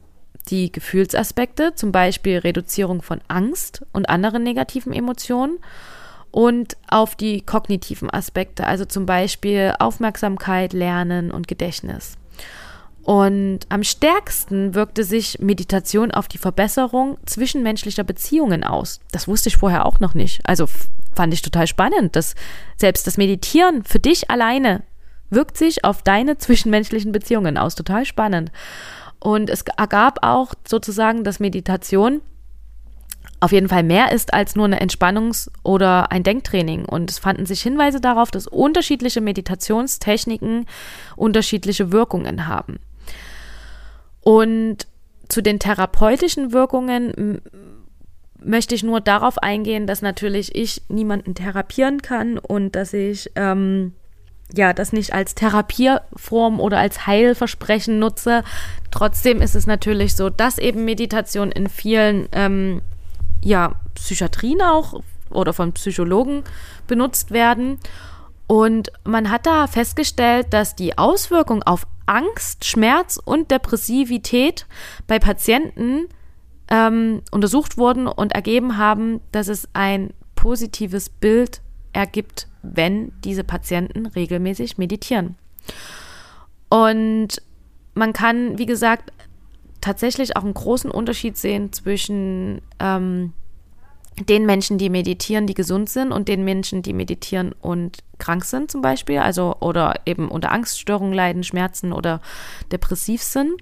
die 0.49 0.73
Gefühlsaspekte, 0.73 1.75
zum 1.75 1.93
Beispiel 1.93 2.39
Reduzierung 2.39 3.03
von 3.03 3.21
Angst 3.29 3.85
und 3.93 4.09
anderen 4.09 4.43
negativen 4.43 4.93
Emotionen 4.93 5.59
und 6.31 6.77
auf 6.89 7.17
die 7.17 7.41
kognitiven 7.41 8.11
Aspekte, 8.11 8.67
also 8.67 8.85
zum 8.85 9.07
Beispiel 9.07 9.75
Aufmerksamkeit, 9.79 10.73
Lernen 10.73 11.31
und 11.31 11.49
Gedächtnis. 11.49 12.17
Und 13.03 13.61
am 13.71 13.83
stärksten 13.83 14.75
wirkte 14.75 15.05
sich 15.05 15.39
Meditation 15.41 16.11
auf 16.11 16.29
die 16.29 16.39
Verbesserung 16.39 17.17
zwischenmenschlicher 17.27 18.05
Beziehungen 18.05 18.63
aus. 18.63 19.01
Das 19.11 19.27
wusste 19.27 19.49
ich 19.49 19.57
vorher 19.57 19.87
auch 19.87 20.01
noch 20.01 20.15
nicht. 20.15 20.41
Also 20.45 20.67
fand 21.15 21.33
ich 21.33 21.43
total 21.43 21.67
spannend, 21.67 22.15
dass 22.15 22.35
selbst 22.77 23.07
das 23.07 23.17
Meditieren 23.17 23.85
für 23.85 23.99
dich 23.99 24.31
alleine 24.31 24.83
wirkt 25.31 25.57
sich 25.57 25.85
auf 25.85 26.03
deine 26.03 26.39
zwischenmenschlichen 26.39 27.13
Beziehungen 27.13 27.57
aus. 27.57 27.75
Total 27.75 28.05
spannend. 28.05 28.53
Und 29.19 29.49
es 29.49 29.63
ergab 29.77 30.19
auch 30.23 30.55
sozusagen, 30.67 31.25
dass 31.25 31.41
Meditation 31.41 32.21
auf 33.41 33.53
jeden 33.53 33.69
Fall 33.69 33.83
mehr 33.83 34.13
ist 34.13 34.35
als 34.35 34.55
nur 34.55 34.67
eine 34.67 34.81
Entspannungs- 34.81 35.51
oder 35.63 36.13
ein 36.13 36.23
Denktraining. 36.23 36.85
Und 36.85 37.11
es 37.11 37.19
fanden 37.19 37.47
sich 37.47 37.63
Hinweise 37.63 38.01
darauf, 38.01 38.31
dass 38.31 38.47
unterschiedliche 38.47 39.23
Meditationstechniken 39.23 40.67
unterschiedliche 41.17 41.91
Wirkungen 41.91 42.47
haben. 42.47 42.81
Und 44.21 44.87
zu 45.29 45.41
den 45.43 45.59
therapeutischen 45.59 46.53
Wirkungen 46.53 47.41
möchte 48.43 48.75
ich 48.75 48.83
nur 48.83 49.01
darauf 49.01 49.39
eingehen, 49.39 49.87
dass 49.87 50.03
natürlich 50.03 50.55
ich 50.55 50.83
niemanden 50.89 51.35
therapieren 51.35 52.03
kann 52.03 52.39
und 52.39 52.77
dass 52.77 52.93
ich 52.93 53.31
ähm, 53.37 53.95
ja 54.55 54.73
das 54.73 54.93
nicht 54.93 55.13
als 55.15 55.35
Therapieform 55.35 56.61
oder 56.61 56.79
als 56.79 57.07
Heilversprechen 57.07 57.99
nutze. 57.99 58.43
Trotzdem 58.91 59.41
ist 59.41 59.55
es 59.55 59.67
natürlich 59.67 60.15
so, 60.15 60.31
dass 60.31 60.59
eben 60.59 60.85
Meditation 60.85 61.53
in 61.53 61.69
vielen 61.69 62.29
ähm, 62.33 62.83
ja, 63.43 63.77
Psychiatrien 63.95 64.63
auch 64.63 65.03
oder 65.31 65.53
von 65.53 65.73
Psychologen 65.73 66.43
benutzt 66.87 67.31
werden. 67.31 67.79
Und 68.47 68.91
man 69.05 69.31
hat 69.31 69.47
da 69.47 69.67
festgestellt, 69.67 70.49
dass 70.51 70.75
die 70.75 70.99
Auswirkung 70.99 71.63
auf 71.63 71.87
Angst, 72.07 72.65
Schmerz 72.65 73.21
und 73.25 73.51
Depressivität 73.51 74.67
bei 75.07 75.21
Patienten 75.21 76.09
ähm, 76.69 77.23
untersucht 77.31 77.79
wurden 77.79 78.09
und 78.09 78.33
ergeben 78.33 78.77
haben, 78.77 79.21
dass 79.31 79.47
es 79.49 79.69
ein 79.73 80.13
positives 80.35 81.09
Bild 81.09 81.61
ergibt, 81.93 82.49
wenn 82.63 83.13
diese 83.23 83.45
Patienten 83.45 84.07
regelmäßig 84.07 84.79
meditieren. 84.79 85.37
Und 86.69 87.43
man 87.95 88.13
kann, 88.13 88.59
wie 88.59 88.67
gesagt, 88.67 89.13
tatsächlich 89.81 90.37
auch 90.37 90.45
einen 90.45 90.55
großen 90.55 90.91
Unterschied 90.91 91.37
sehen 91.37 91.73
zwischen 91.73 92.61
ähm, 92.79 93.33
den 94.29 94.45
Menschen, 94.45 94.79
die 94.79 94.91
meditieren, 94.91 95.47
die 95.47 95.55
gesund 95.55 95.89
sind 95.89 96.13
und 96.13 96.29
den 96.29 96.45
Menschen, 96.45 96.83
die 96.83 96.93
meditieren 96.93 97.55
und 97.61 97.99
krank 98.19 98.45
sind 98.45 98.71
zum 98.71 98.83
Beispiel, 98.83 99.19
also 99.19 99.57
oder 99.61 100.01
eben 100.07 100.29
unter 100.29 100.53
Angststörungen 100.53 101.15
leiden, 101.15 101.45
Schmerzen 101.45 101.93
oder 101.93 102.21
depressiv 102.71 103.23
sind. 103.23 103.53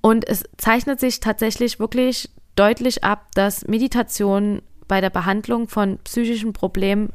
Und 0.00 0.28
es 0.28 0.44
zeichnet 0.58 1.00
sich 1.00 1.20
tatsächlich 1.20 1.80
wirklich 1.80 2.30
deutlich 2.56 3.04
ab, 3.04 3.26
dass 3.34 3.66
Meditation 3.66 4.62
bei 4.86 5.00
der 5.00 5.10
Behandlung 5.10 5.68
von 5.68 5.98
psychischen 6.04 6.52
Problemen 6.52 7.12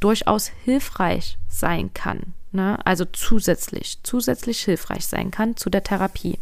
durchaus 0.00 0.48
hilfreich 0.64 1.38
sein 1.48 1.92
kann. 1.94 2.34
Ne? 2.52 2.78
Also 2.84 3.04
zusätzlich, 3.04 3.98
zusätzlich 4.02 4.62
hilfreich 4.62 5.06
sein 5.06 5.30
kann 5.30 5.56
zu 5.56 5.70
der 5.70 5.82
Therapie. 5.82 6.38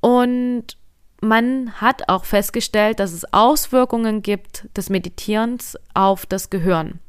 Und 0.00 0.76
man 1.20 1.72
hat 1.80 2.08
auch 2.08 2.24
festgestellt, 2.24 3.00
dass 3.00 3.12
es 3.12 3.32
Auswirkungen 3.32 4.22
gibt 4.22 4.68
des 4.76 4.88
Meditierens 4.88 5.76
auf 5.94 6.26
das 6.26 6.50
Gehirn. 6.50 7.00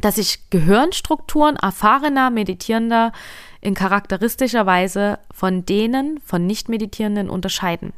Dass 0.00 0.16
sich 0.16 0.50
Gehirnstrukturen 0.50 1.56
erfahrener 1.56 2.30
Meditierender 2.30 3.12
in 3.60 3.74
charakteristischer 3.74 4.66
Weise 4.66 5.18
von 5.30 5.66
denen 5.66 6.20
von 6.24 6.46
Nicht-Meditierenden 6.46 7.28
unterscheiden. 7.28 7.92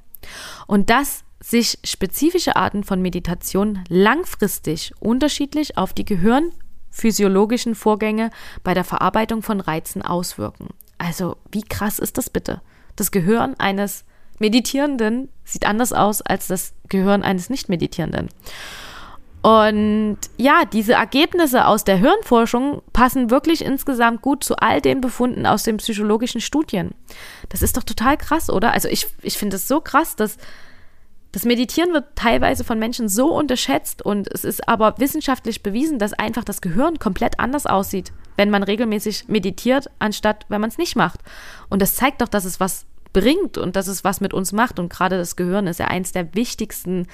Und 0.67 0.91
dass 0.91 1.25
sich 1.41 1.79
spezifische 1.85 2.57
Arten 2.57 2.83
von 2.83 3.01
Meditation 3.01 3.85
langfristig 3.89 4.93
unterschiedlich 4.99 5.77
auf 5.77 5.93
die 5.93 6.05
gehirnphysiologischen 6.05 7.77
Vorgänge 7.77 8.31
bei 8.65 8.75
der 8.75 8.85
Verarbeitung 8.85 9.43
von 9.43 9.61
Reizen 9.61 10.03
auswirken. 10.03 10.69
Also, 10.99 11.37
wie 11.53 11.63
krass 11.63 12.01
ist 12.01 12.19
das 12.19 12.29
bitte? 12.29 12.61
Das 12.97 13.13
Gehirn 13.13 13.55
eines 13.59 14.05
Meditierenden 14.38 15.29
sieht 15.44 15.66
anders 15.66 15.92
aus 15.92 16.22
als 16.22 16.46
das 16.46 16.74
Gehirn 16.88 17.22
eines 17.22 17.51
Nicht-Meditierenden. 17.51 18.29
Und 19.40 20.18
ja, 20.37 20.64
diese 20.64 20.94
Ergebnisse 20.94 21.66
aus 21.66 21.85
der 21.85 21.96
Hirnforschung 21.96 22.83
passen 22.92 23.31
wirklich 23.31 23.64
insgesamt 23.64 24.20
gut 24.20 24.42
zu 24.42 24.57
all 24.57 24.81
den 24.81 25.01
Befunden 25.01 25.46
aus 25.46 25.62
den 25.62 25.77
psychologischen 25.77 26.40
Studien. 26.40 26.90
Das 27.48 27.62
ist 27.62 27.77
doch 27.77 27.85
total 27.85 28.16
krass, 28.16 28.51
oder? 28.51 28.72
Also 28.72 28.88
ich, 28.88 29.07
ich 29.22 29.38
finde 29.38 29.57
es 29.57 29.68
so 29.68 29.81
krass, 29.81 30.16
dass 30.16 30.38
das 31.33 31.44
Meditieren 31.44 31.92
wird 31.92 32.16
teilweise 32.16 32.64
von 32.64 32.79
Menschen 32.79 33.09
so 33.09 33.33
unterschätzt 33.33 34.03
und 34.03 34.29
es 34.33 34.44
ist 34.44 34.68
aber 34.68 34.94
wissenschaftlich 34.98 35.62
bewiesen, 35.62 35.98
dass 35.98 36.14
einfach 36.14 36.42
das 36.42 36.61
Gehirn 36.61 36.98
komplett 36.98 37.38
anders 37.38 37.66
aussieht, 37.66 38.12
wenn 38.37 38.51
man 38.51 38.62
regelmäßig 38.62 39.29
meditiert, 39.29 39.88
anstatt 39.98 40.46
wenn 40.48 40.61
man 40.61 40.70
es 40.70 40.79
nicht 40.79 40.96
macht. 40.96 41.20
Und 41.68 41.83
das 41.83 41.94
zeigt 41.94 42.22
doch, 42.22 42.29
dass 42.29 42.44
es 42.44 42.61
was 42.61 42.87
bringt 43.19 43.59
und 43.59 43.77
dass 43.77 43.89
es 43.89 44.05
was 44.05 44.21
mit 44.21 44.33
uns 44.33 44.53
macht. 44.53 44.79
Und 44.79 44.91
gerade 44.91 45.19
das 45.19 45.37
Gehirn 45.37 45.67
ist 45.67 45.81
ja 45.81 45.87
eins 45.87 46.13
der 46.13 46.35
wichtigsten 46.35 47.07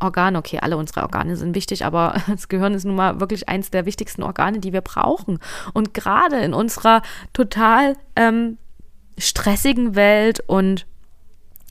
Organe. 0.00 0.38
Okay, 0.38 0.58
alle 0.60 0.76
unsere 0.76 1.02
Organe 1.02 1.36
sind 1.36 1.54
wichtig, 1.54 1.84
aber 1.84 2.20
das 2.26 2.48
Gehirn 2.48 2.74
ist 2.74 2.84
nun 2.84 2.96
mal 2.96 3.20
wirklich 3.20 3.48
eins 3.48 3.70
der 3.70 3.86
wichtigsten 3.86 4.22
Organe, 4.22 4.60
die 4.60 4.72
wir 4.72 4.82
brauchen. 4.82 5.38
Und 5.72 5.94
gerade 5.94 6.38
in 6.38 6.54
unserer 6.54 7.02
total 7.32 7.96
ähm, 8.14 8.58
stressigen 9.18 9.94
Welt 9.94 10.42
und 10.46 10.86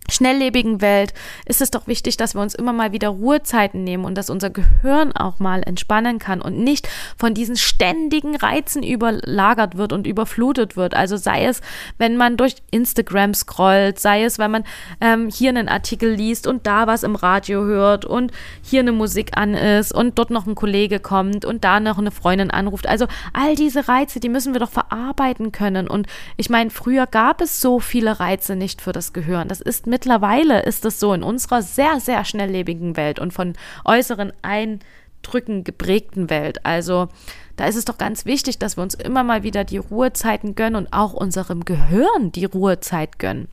schnelllebigen 0.09 0.81
Welt 0.81 1.13
ist 1.45 1.61
es 1.61 1.71
doch 1.71 1.87
wichtig, 1.87 2.17
dass 2.17 2.35
wir 2.35 2.41
uns 2.41 2.53
immer 2.53 2.73
mal 2.73 2.91
wieder 2.91 3.09
Ruhezeiten 3.09 3.83
nehmen 3.83 4.05
und 4.05 4.15
dass 4.15 4.29
unser 4.29 4.49
Gehirn 4.49 5.11
auch 5.13 5.39
mal 5.39 5.63
entspannen 5.65 6.19
kann 6.19 6.41
und 6.41 6.57
nicht 6.59 6.87
von 7.17 7.33
diesen 7.33 7.57
ständigen 7.57 8.35
Reizen 8.35 8.83
überlagert 8.83 9.77
wird 9.77 9.93
und 9.93 10.05
überflutet 10.05 10.77
wird. 10.77 10.93
Also 10.93 11.17
sei 11.17 11.45
es, 11.45 11.61
wenn 11.97 12.17
man 12.17 12.37
durch 12.37 12.55
Instagram 12.71 13.33
scrollt, 13.33 13.99
sei 13.99 14.23
es, 14.23 14.37
wenn 14.37 14.51
man 14.51 14.63
ähm, 15.01 15.29
hier 15.29 15.49
einen 15.49 15.69
Artikel 15.69 16.13
liest 16.13 16.45
und 16.45 16.67
da 16.67 16.87
was 16.87 17.03
im 17.03 17.15
Radio 17.15 17.63
hört 17.63 18.05
und 18.05 18.31
hier 18.61 18.81
eine 18.81 18.91
Musik 18.91 19.31
an 19.35 19.55
ist 19.55 19.93
und 19.93 20.19
dort 20.19 20.29
noch 20.29 20.45
ein 20.45 20.55
Kollege 20.55 20.99
kommt 20.99 21.45
und 21.45 21.63
da 21.63 21.79
noch 21.79 21.97
eine 21.97 22.11
Freundin 22.11 22.51
anruft. 22.51 22.87
Also 22.87 23.07
all 23.33 23.55
diese 23.55 23.87
Reize, 23.87 24.19
die 24.19 24.29
müssen 24.29 24.53
wir 24.53 24.59
doch 24.59 24.69
verarbeiten 24.69 25.51
können. 25.51 25.87
Und 25.87 26.07
ich 26.37 26.49
meine, 26.49 26.69
früher 26.69 27.07
gab 27.07 27.41
es 27.41 27.59
so 27.59 27.79
viele 27.79 28.19
Reize 28.19 28.55
nicht 28.55 28.81
für 28.81 28.91
das 28.91 29.11
Gehirn. 29.11 29.47
Das 29.47 29.61
ist 29.61 29.87
mit 29.87 29.94
mittlerweile 29.95 30.62
ist 30.63 30.84
es 30.84 30.99
so 30.99 31.13
in 31.13 31.23
unserer 31.23 31.62
sehr, 31.62 32.01
sehr 32.01 32.25
schnelllebigen 32.25 32.97
Welt 32.97 33.17
und 33.17 33.31
von 33.31 33.53
äußeren 33.86 34.34
Eindrücken 34.41 35.63
geprägten 35.63 36.29
Welt. 36.29 36.65
Also 36.65 37.08
da 37.55 37.65
ist 37.65 37.77
es 37.77 37.86
doch 37.86 37.97
ganz 37.97 38.25
wichtig, 38.25 38.60
dass 38.60 38.75
wir 38.75 38.84
uns 38.84 38.93
immer 38.93 39.23
mal 39.23 39.43
wieder 39.43 39.63
die 39.63 39.77
Ruhezeiten 39.77 40.53
gönnen 40.53 40.75
und 40.75 40.91
auch 40.91 41.13
unserem 41.13 41.63
Gehirn 41.63 42.34
die 42.34 42.43
Ruhezeit 42.43 43.19
gönnen. 43.19 43.47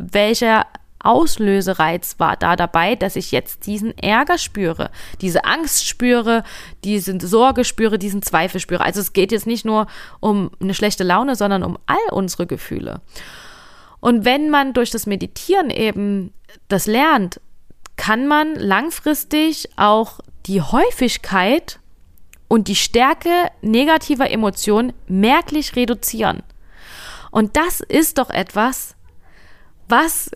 welcher 0.00 0.66
Auslösereiz 1.00 2.16
war 2.18 2.36
da 2.36 2.56
dabei, 2.56 2.96
dass 2.96 3.16
ich 3.16 3.30
jetzt 3.30 3.66
diesen 3.66 3.96
Ärger 3.96 4.38
spüre, 4.38 4.90
diese 5.20 5.44
Angst 5.44 5.86
spüre, 5.86 6.42
diese 6.84 7.18
Sorge 7.20 7.64
spüre, 7.64 7.98
diesen 7.98 8.22
Zweifel 8.22 8.60
spüre. 8.60 8.84
Also 8.84 9.00
es 9.00 9.12
geht 9.12 9.32
jetzt 9.32 9.46
nicht 9.46 9.64
nur 9.64 9.86
um 10.20 10.50
eine 10.60 10.74
schlechte 10.74 11.04
Laune, 11.04 11.36
sondern 11.36 11.62
um 11.62 11.78
all 11.86 11.96
unsere 12.10 12.46
Gefühle. 12.46 13.00
Und 14.00 14.24
wenn 14.24 14.50
man 14.50 14.72
durch 14.72 14.90
das 14.90 15.06
Meditieren 15.06 15.70
eben 15.70 16.32
das 16.68 16.86
lernt, 16.86 17.40
kann 17.96 18.26
man 18.26 18.54
langfristig 18.54 19.68
auch 19.76 20.20
die 20.46 20.62
Häufigkeit 20.62 21.80
und 22.46 22.68
die 22.68 22.76
Stärke 22.76 23.50
negativer 23.60 24.30
Emotionen 24.30 24.92
merklich 25.06 25.76
reduzieren. 25.76 26.42
Und 27.30 27.56
das 27.56 27.80
ist 27.80 28.18
doch 28.18 28.30
etwas, 28.30 28.94
was 29.88 30.30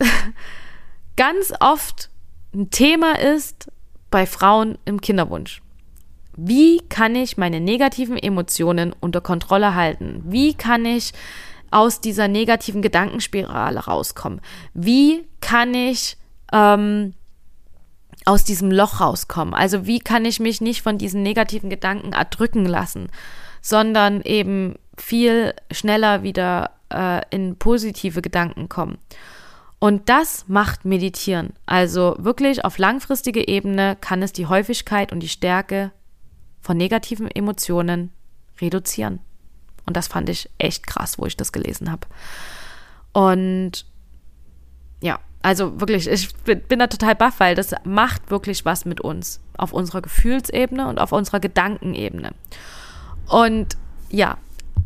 ganz 1.15 1.53
oft 1.59 2.09
ein 2.53 2.69
Thema 2.69 3.19
ist 3.19 3.71
bei 4.09 4.25
Frauen 4.25 4.77
im 4.85 5.01
Kinderwunsch. 5.01 5.61
Wie 6.35 6.79
kann 6.89 7.15
ich 7.15 7.37
meine 7.37 7.59
negativen 7.59 8.17
Emotionen 8.17 8.93
unter 8.99 9.21
Kontrolle 9.21 9.75
halten? 9.75 10.23
Wie 10.25 10.53
kann 10.53 10.85
ich 10.85 11.13
aus 11.71 12.01
dieser 12.01 12.27
negativen 12.27 12.81
Gedankenspirale 12.81 13.79
rauskommen? 13.79 14.41
Wie 14.73 15.27
kann 15.41 15.73
ich 15.73 16.17
ähm, 16.51 17.13
aus 18.25 18.43
diesem 18.43 18.71
Loch 18.71 18.99
rauskommen? 18.99 19.53
Also 19.53 19.85
wie 19.85 19.99
kann 19.99 20.25
ich 20.25 20.39
mich 20.39 20.61
nicht 20.61 20.81
von 20.81 20.97
diesen 20.97 21.23
negativen 21.23 21.69
Gedanken 21.69 22.13
erdrücken 22.13 22.65
lassen, 22.65 23.09
sondern 23.61 24.21
eben 24.21 24.75
viel 24.97 25.53
schneller 25.71 26.23
wieder 26.23 26.71
äh, 26.89 27.21
in 27.31 27.57
positive 27.57 28.21
Gedanken 28.21 28.69
kommen? 28.69 28.97
Und 29.83 30.07
das 30.07 30.45
macht 30.47 30.85
Meditieren. 30.85 31.51
Also 31.65 32.15
wirklich 32.17 32.63
auf 32.63 32.77
langfristige 32.77 33.45
Ebene 33.49 33.97
kann 33.99 34.23
es 34.23 34.31
die 34.31 34.45
Häufigkeit 34.45 35.11
und 35.11 35.19
die 35.19 35.27
Stärke 35.27 35.91
von 36.61 36.77
negativen 36.77 37.29
Emotionen 37.29 38.13
reduzieren. 38.61 39.19
Und 39.85 39.97
das 39.97 40.07
fand 40.07 40.29
ich 40.29 40.49
echt 40.57 40.87
krass, 40.87 41.19
wo 41.19 41.25
ich 41.25 41.35
das 41.35 41.51
gelesen 41.51 41.91
habe. 41.91 42.07
Und 43.11 43.85
ja, 45.01 45.19
also 45.41 45.81
wirklich, 45.81 46.07
ich 46.07 46.33
bin, 46.33 46.79
da 46.79 46.87
total 46.87 47.15
baff, 47.15 47.41
weil 47.41 47.53
das 47.53 47.75
macht 47.83 48.31
wirklich 48.31 48.63
was 48.63 48.85
mit 48.85 49.01
uns 49.01 49.41
auf 49.57 49.73
unserer 49.73 50.01
Gefühlsebene 50.01 50.87
und 50.87 50.97
auf 50.97 51.11
unserer 51.11 51.41
Gedankenebene. 51.41 52.31
Und 53.27 53.75
ja, 54.09 54.37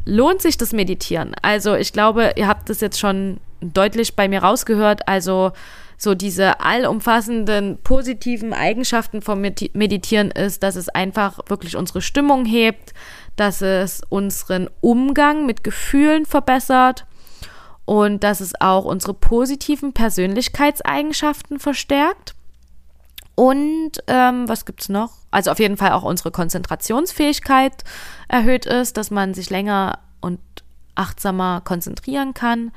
lohnt 0.06 0.42
sich 0.42 0.58
das 0.58 0.74
Meditieren? 0.74 1.36
Also 1.44 1.76
ich 1.76 1.94
glaube, 1.94 2.34
ihr 2.36 2.48
habt 2.48 2.72
das 2.72 2.82
jetzt 2.82 3.00
schon 3.00 3.40
deutlich 3.62 4.16
bei 4.16 4.28
mir 4.28 4.44
rausgehört. 4.44 5.08
Also 5.08 5.52
so 5.98 6.14
diese 6.14 6.60
allumfassenden 6.60 7.80
positiven 7.84 8.54
Eigenschaften 8.54 9.22
vom 9.22 9.42
Meditieren 9.42 10.30
ist, 10.32 10.62
dass 10.64 10.76
es 10.76 10.90
einfach 10.90 11.40
wirklich 11.48 11.76
unsere 11.76 12.02
Stimmung 12.02 12.46
hebt, 12.46 12.94
dass 13.36 13.62
es 13.62 14.02
unseren 14.10 14.70
Umgang 14.82 15.46
mit 15.46 15.64
Gefühlen 15.64 16.26
verbessert 16.26 17.06
und 17.86 18.24
dass 18.24 18.42
es 18.42 18.60
auch 18.60 18.86
unsere 18.86 19.14
positiven 19.14 19.94
Persönlichkeitseigenschaften 19.94 21.60
verstärkt. 21.60 22.36
Und 23.34 23.92
ähm, 24.08 24.50
was 24.50 24.66
es 24.80 24.90
noch? 24.90 25.14
Also 25.32 25.52
auf 25.52 25.60
jeden 25.60 25.78
Fall 25.78 25.92
auch 25.92 26.04
unsere 26.04 26.32
Konzentrationsfähigkeit 26.32 27.84
erhöht 28.28 28.66
ist, 28.66 28.98
dass 28.98 29.12
man 29.12 29.34
sich 29.34 29.50
länger 29.50 30.00
und 30.22 30.40
achtsamer 30.96 31.62
konzentrieren 31.64 32.34
kann. 32.34 32.72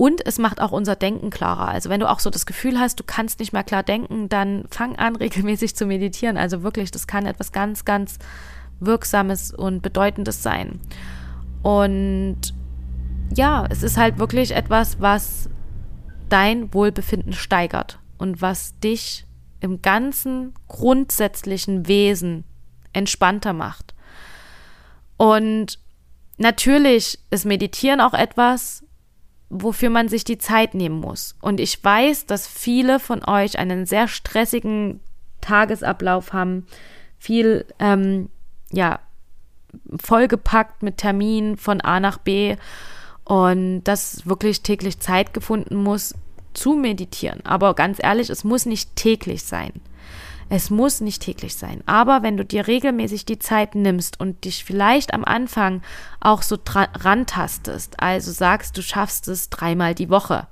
Und 0.00 0.26
es 0.26 0.38
macht 0.38 0.62
auch 0.62 0.72
unser 0.72 0.96
Denken 0.96 1.28
klarer. 1.28 1.68
Also 1.68 1.90
wenn 1.90 2.00
du 2.00 2.08
auch 2.08 2.20
so 2.20 2.30
das 2.30 2.46
Gefühl 2.46 2.80
hast, 2.80 2.98
du 2.98 3.04
kannst 3.04 3.38
nicht 3.38 3.52
mehr 3.52 3.64
klar 3.64 3.82
denken, 3.82 4.30
dann 4.30 4.64
fang 4.70 4.96
an, 4.96 5.14
regelmäßig 5.20 5.76
zu 5.76 5.84
meditieren. 5.84 6.38
Also 6.38 6.62
wirklich, 6.62 6.90
das 6.90 7.06
kann 7.06 7.26
etwas 7.26 7.52
ganz, 7.52 7.84
ganz 7.84 8.18
Wirksames 8.78 9.52
und 9.52 9.82
Bedeutendes 9.82 10.42
sein. 10.42 10.80
Und 11.62 12.54
ja, 13.36 13.66
es 13.68 13.82
ist 13.82 13.98
halt 13.98 14.18
wirklich 14.18 14.52
etwas, 14.52 15.02
was 15.02 15.50
dein 16.30 16.72
Wohlbefinden 16.72 17.34
steigert 17.34 17.98
und 18.16 18.40
was 18.40 18.78
dich 18.78 19.26
im 19.60 19.82
ganzen 19.82 20.54
grundsätzlichen 20.66 21.88
Wesen 21.88 22.44
entspannter 22.94 23.52
macht. 23.52 23.94
Und 25.18 25.78
natürlich 26.38 27.18
ist 27.28 27.44
Meditieren 27.44 28.00
auch 28.00 28.14
etwas, 28.14 28.82
wofür 29.50 29.90
man 29.90 30.08
sich 30.08 30.24
die 30.24 30.38
Zeit 30.38 30.74
nehmen 30.74 31.00
muss. 31.00 31.34
Und 31.40 31.60
ich 31.60 31.82
weiß, 31.82 32.26
dass 32.26 32.46
viele 32.46 33.00
von 33.00 33.24
euch 33.24 33.58
einen 33.58 33.84
sehr 33.84 34.08
stressigen 34.08 35.00
Tagesablauf 35.40 36.32
haben, 36.32 36.66
viel, 37.18 37.66
ähm, 37.78 38.30
ja, 38.70 39.00
vollgepackt 40.00 40.82
mit 40.82 40.96
Terminen 40.96 41.56
von 41.56 41.80
A 41.80 42.00
nach 42.00 42.18
B 42.18 42.56
und 43.24 43.82
dass 43.84 44.26
wirklich 44.26 44.62
täglich 44.62 44.98
Zeit 45.00 45.34
gefunden 45.34 45.76
muss 45.76 46.14
zu 46.54 46.74
meditieren. 46.74 47.44
Aber 47.44 47.74
ganz 47.74 47.98
ehrlich, 48.02 48.30
es 48.30 48.44
muss 48.44 48.66
nicht 48.66 48.96
täglich 48.96 49.44
sein. 49.44 49.72
Es 50.52 50.68
muss 50.68 51.00
nicht 51.00 51.22
täglich 51.22 51.54
sein. 51.54 51.82
Aber 51.86 52.24
wenn 52.24 52.36
du 52.36 52.44
dir 52.44 52.66
regelmäßig 52.66 53.24
die 53.24 53.38
Zeit 53.38 53.76
nimmst 53.76 54.18
und 54.18 54.44
dich 54.44 54.64
vielleicht 54.64 55.14
am 55.14 55.24
Anfang 55.24 55.80
auch 56.18 56.42
so 56.42 56.58
rantastest, 56.66 58.02
also 58.02 58.32
sagst, 58.32 58.76
du 58.76 58.82
schaffst 58.82 59.28
es 59.28 59.48
dreimal 59.48 59.94
die 59.94 60.10
Woche, 60.10 60.48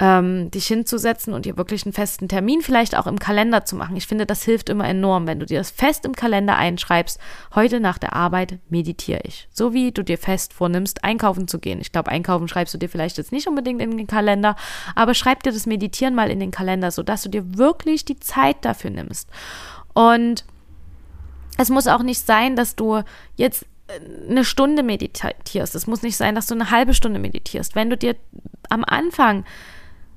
ähm, 0.00 0.50
dich 0.50 0.66
hinzusetzen 0.66 1.34
und 1.34 1.44
dir 1.44 1.58
wirklich 1.58 1.84
einen 1.84 1.92
festen 1.92 2.26
Termin 2.26 2.62
vielleicht 2.62 2.96
auch 2.96 3.06
im 3.06 3.18
Kalender 3.18 3.66
zu 3.66 3.76
machen. 3.76 3.96
Ich 3.96 4.06
finde, 4.06 4.24
das 4.24 4.42
hilft 4.42 4.70
immer 4.70 4.88
enorm, 4.88 5.26
wenn 5.26 5.38
du 5.38 5.44
dir 5.44 5.58
das 5.58 5.70
fest 5.70 6.06
im 6.06 6.16
Kalender 6.16 6.56
einschreibst. 6.56 7.20
Heute 7.54 7.80
nach 7.80 7.98
der 7.98 8.14
Arbeit 8.14 8.58
meditiere 8.70 9.20
ich. 9.24 9.46
So 9.52 9.74
wie 9.74 9.92
du 9.92 10.02
dir 10.02 10.16
fest 10.16 10.54
vornimmst, 10.54 11.04
einkaufen 11.04 11.48
zu 11.48 11.58
gehen. 11.58 11.82
Ich 11.82 11.92
glaube, 11.92 12.10
einkaufen 12.10 12.48
schreibst 12.48 12.72
du 12.72 12.78
dir 12.78 12.88
vielleicht 12.88 13.18
jetzt 13.18 13.30
nicht 13.30 13.46
unbedingt 13.46 13.82
in 13.82 13.98
den 13.98 14.06
Kalender, 14.06 14.56
aber 14.94 15.12
schreib 15.12 15.42
dir 15.42 15.52
das 15.52 15.66
Meditieren 15.66 16.14
mal 16.14 16.30
in 16.30 16.40
den 16.40 16.50
Kalender, 16.50 16.90
sodass 16.90 17.22
du 17.22 17.28
dir 17.28 17.58
wirklich 17.58 18.06
die 18.06 18.18
Zeit 18.18 18.64
dafür 18.64 18.90
nimmst. 18.90 19.28
Und 19.92 20.46
es 21.58 21.68
muss 21.68 21.86
auch 21.86 22.02
nicht 22.02 22.24
sein, 22.24 22.56
dass 22.56 22.74
du 22.74 23.02
jetzt 23.36 23.66
äh, 23.88 24.30
eine 24.30 24.46
Stunde 24.46 24.82
meditierst. 24.82 25.74
Es 25.74 25.86
muss 25.86 26.00
nicht 26.00 26.16
sein, 26.16 26.34
dass 26.34 26.46
du 26.46 26.54
eine 26.54 26.70
halbe 26.70 26.94
Stunde 26.94 27.20
meditierst. 27.20 27.74
Wenn 27.74 27.90
du 27.90 27.98
dir 27.98 28.16
am 28.70 28.82
Anfang 28.82 29.44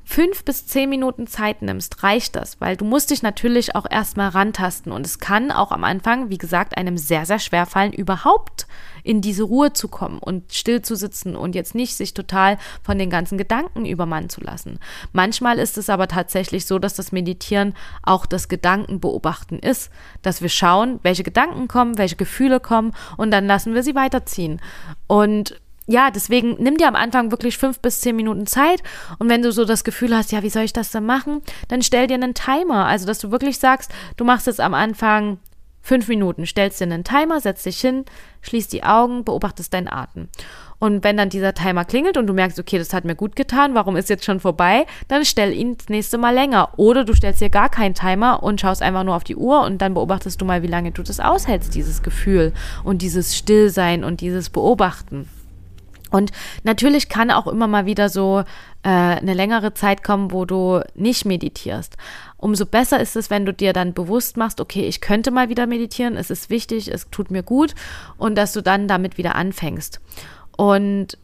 fünf 0.04 0.44
bis 0.44 0.68
zehn 0.68 0.90
Minuten 0.90 1.28
Zeit 1.28 1.62
nimmst, 1.62 2.04
reicht 2.04 2.36
das, 2.36 2.60
weil 2.60 2.78
du 2.78 2.86
musst 2.86 3.10
dich 3.10 3.24
natürlich 3.24 3.76
auch 3.76 3.86
erstmal 3.90 4.30
rantasten 4.30 4.92
und 4.92 5.06
es 5.06 5.20
kann 5.20 5.52
auch 5.52 5.72
am 5.72 5.84
Anfang, 5.84 6.30
wie 6.30 6.38
gesagt, 6.38 6.78
einem 6.78 6.98
sehr, 6.98 7.26
sehr 7.26 7.40
schwer 7.40 7.66
fallen, 7.66 7.94
überhaupt 7.94 8.68
in 9.04 9.22
diese 9.22 9.44
Ruhe 9.44 9.74
zu 9.74 9.88
kommen 9.88 10.20
und 10.20 10.54
still 10.54 10.82
zu 10.82 10.96
sitzen 10.96 11.36
und 11.36 11.56
jetzt 11.56 11.76
nicht 11.76 11.96
sich 11.96 12.14
total 12.14 12.58
von 12.82 12.98
den 12.98 13.10
ganzen 13.10 13.38
Gedanken 13.38 13.86
übermannen 13.86 14.30
zu 14.30 14.42
lassen. 14.42 14.80
Manchmal 15.12 15.60
ist 15.60 15.78
es 15.78 15.90
aber 15.90 16.08
tatsächlich 16.08 16.66
so, 16.66 16.80
dass 16.80 16.96
das 16.96 17.12
Meditieren 17.12 17.74
auch 18.02 18.26
das 18.26 18.48
Gedankenbeobachten 18.48 19.60
ist, 19.60 19.92
dass 20.22 20.42
wir 20.42 20.50
schauen, 20.50 21.00
welche 21.04 21.24
Gedanken 21.24 21.68
kommen, 21.68 21.98
welche 21.98 22.16
Gefühle 22.16 22.60
kommen 22.60 22.94
und 23.18 23.32
dann 23.32 23.46
lassen 23.46 23.74
wir 23.74 23.84
sie 23.84 23.96
weiterziehen. 23.96 24.62
Und 25.08 25.62
ja, 25.88 26.12
deswegen 26.12 26.56
nimm 26.60 26.78
dir 26.78 26.88
am 26.88 26.96
Anfang 26.96 27.32
wirklich 27.32 27.58
fünf 27.58 27.80
bis 27.80 28.02
zehn 28.02 28.16
Minuten 28.16 28.48
Zeit 28.48 28.82
und 29.20 29.30
wenn 29.30 29.42
du 29.42 29.52
so 29.52 29.66
das 29.66 29.84
Gefühl 29.84 30.16
hast, 30.16 30.32
ja, 30.32 30.44
wie 30.44 30.50
soll 30.50 30.64
ich 30.64 30.74
das 30.74 30.92
denn 30.92 31.06
machen, 31.06 31.42
dann 31.68 31.82
stell 31.82 32.08
dir 32.08 32.16
einen 32.16 32.34
Timer. 32.34 32.86
Also, 32.86 33.06
dass 33.06 33.20
du 33.20 33.32
wirklich 33.32 33.60
sagst, 33.60 33.92
du 34.18 34.24
machst 34.24 34.48
jetzt 34.48 34.62
am 34.62 34.74
Anfang 34.74 35.40
fünf 35.82 36.08
Minuten, 36.08 36.46
stellst 36.46 36.80
dir 36.80 36.86
einen 36.86 37.04
Timer, 37.04 37.42
setzt 37.42 37.66
dich 37.66 37.80
hin, 37.80 38.06
schließt 38.42 38.72
die 38.72 38.84
Augen, 38.84 39.26
beobachtest 39.26 39.74
deinen 39.74 39.90
Atem. 39.90 40.30
Und 40.80 41.04
wenn 41.04 41.18
dann 41.18 41.30
dieser 41.30 41.54
Timer 41.54 41.86
klingelt 41.86 42.18
und 42.18 42.28
du 42.28 42.34
merkst, 42.34 42.60
okay, 42.60 42.78
das 42.78 42.94
hat 42.94 43.06
mir 43.06 43.16
gut 43.16 43.36
getan, 43.36 43.74
warum 43.74 43.96
ist 43.96 44.10
jetzt 44.10 44.26
schon 44.26 44.40
vorbei, 44.40 44.86
dann 45.08 45.24
stell 45.24 45.54
ihn 45.54 45.78
das 45.78 45.90
nächste 45.90 46.18
Mal 46.18 46.34
länger. 46.34 46.70
Oder 46.78 47.06
du 47.06 47.14
stellst 47.14 47.42
dir 47.42 47.50
gar 47.50 47.70
keinen 47.70 47.94
Timer 47.94 48.44
und 48.44 48.60
schaust 48.60 48.82
einfach 48.82 49.04
nur 49.04 49.16
auf 49.16 49.24
die 49.24 49.36
Uhr 49.36 49.62
und 49.62 49.82
dann 49.82 49.94
beobachtest 49.94 50.42
du 50.42 50.46
mal, 50.46 50.64
wie 50.64 50.68
lange 50.68 50.92
du 50.92 51.04
das 51.04 51.20
aushältst, 51.20 51.76
dieses 51.76 52.02
Gefühl 52.02 52.54
und 52.84 53.02
dieses 53.02 53.36
Stillsein 53.38 54.04
und 54.04 54.22
dieses 54.22 54.50
Beobachten. 54.50 55.30
Und 56.14 56.32
natürlich 56.64 57.10
kann 57.10 57.32
auch 57.32 57.48
immer 57.48 57.68
mal 57.68 57.88
wieder 57.88 58.08
so 58.08 58.44
äh, 58.84 58.90
eine 58.90 59.34
längere 59.34 59.74
Zeit 59.74 60.04
kommen, 60.04 60.32
wo 60.32 60.46
du 60.46 60.82
nicht 60.94 61.26
meditierst. 61.26 61.98
Umso 62.38 62.68
besser 62.68 63.00
ist 63.00 63.16
es, 63.16 63.32
wenn 63.32 63.48
du 63.48 63.54
dir 63.54 63.74
dann 63.74 63.94
bewusst 63.94 64.38
machst, 64.38 64.62
okay, 64.62 64.86
ich 64.86 65.02
könnte 65.02 65.32
mal 65.32 65.50
wieder 65.50 65.66
meditieren, 65.66 66.16
es 66.16 66.30
ist 66.30 66.52
wichtig, 66.52 66.88
es 66.88 67.10
tut 67.10 67.32
mir 67.32 67.42
gut 67.42 67.74
und 68.18 68.36
dass 68.36 68.54
du 68.54 68.62
dann 68.62 68.88
damit 68.88 69.18
wieder 69.18 69.34
anfängst. 69.34 70.02
Und 70.56 71.18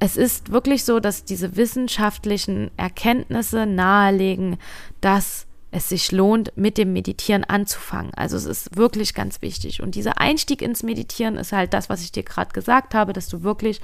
es 0.00 0.16
ist 0.16 0.50
wirklich 0.50 0.84
so, 0.84 0.98
dass 0.98 1.24
diese 1.24 1.56
wissenschaftlichen 1.56 2.72
Erkenntnisse 2.76 3.64
nahelegen, 3.64 4.56
dass 5.00 5.46
es 5.70 5.88
sich 5.88 6.10
lohnt, 6.12 6.52
mit 6.56 6.78
dem 6.78 6.92
Meditieren 6.92 7.44
anzufangen. 7.44 8.12
Also 8.14 8.36
es 8.36 8.44
ist 8.44 8.76
wirklich 8.76 9.14
ganz 9.14 9.40
wichtig. 9.42 9.82
Und 9.82 9.94
dieser 9.94 10.18
Einstieg 10.18 10.62
ins 10.62 10.82
Meditieren 10.82 11.36
ist 11.36 11.52
halt 11.52 11.74
das, 11.74 11.88
was 11.88 12.02
ich 12.02 12.12
dir 12.12 12.24
gerade 12.24 12.52
gesagt 12.52 12.94
habe, 12.94 13.12
dass 13.12 13.28
du 13.28 13.42
wirklich 13.42 13.80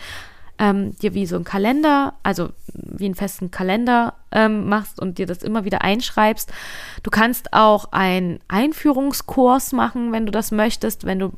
ähm, 0.58 0.96
dir 0.98 1.14
wie 1.14 1.26
so 1.26 1.36
ein 1.36 1.44
Kalender, 1.44 2.14
also 2.22 2.48
wie 2.72 3.04
einen 3.04 3.14
festen 3.14 3.50
Kalender 3.50 4.14
ähm, 4.32 4.68
machst 4.68 5.00
und 5.00 5.18
dir 5.18 5.26
das 5.26 5.42
immer 5.42 5.64
wieder 5.64 5.82
einschreibst. 5.82 6.52
Du 7.02 7.10
kannst 7.10 7.52
auch 7.52 7.92
einen 7.92 8.40
Einführungskurs 8.48 9.72
machen, 9.72 10.12
wenn 10.12 10.26
du 10.26 10.32
das 10.32 10.50
möchtest, 10.50 11.04
wenn 11.04 11.18
du 11.18 11.32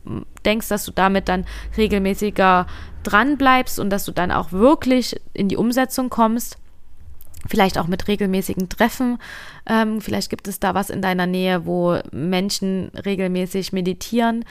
denkst, 0.44 0.68
dass 0.68 0.84
du 0.84 0.92
damit 0.92 1.28
dann 1.28 1.46
regelmäßiger 1.76 2.66
dran 3.02 3.36
bleibst 3.36 3.78
und 3.80 3.90
dass 3.90 4.04
du 4.04 4.12
dann 4.12 4.30
auch 4.30 4.52
wirklich 4.52 5.20
in 5.34 5.48
die 5.48 5.56
Umsetzung 5.56 6.10
kommst 6.10 6.58
vielleicht 7.46 7.78
auch 7.78 7.86
mit 7.86 8.08
regelmäßigen 8.08 8.68
Treffen. 8.68 9.18
Ähm, 9.66 10.00
vielleicht 10.00 10.30
gibt 10.30 10.48
es 10.48 10.60
da 10.60 10.74
was 10.74 10.90
in 10.90 11.02
deiner 11.02 11.26
Nähe, 11.26 11.66
wo 11.66 11.98
Menschen 12.10 12.90
regelmäßig 13.04 13.72
meditieren, 13.72 14.44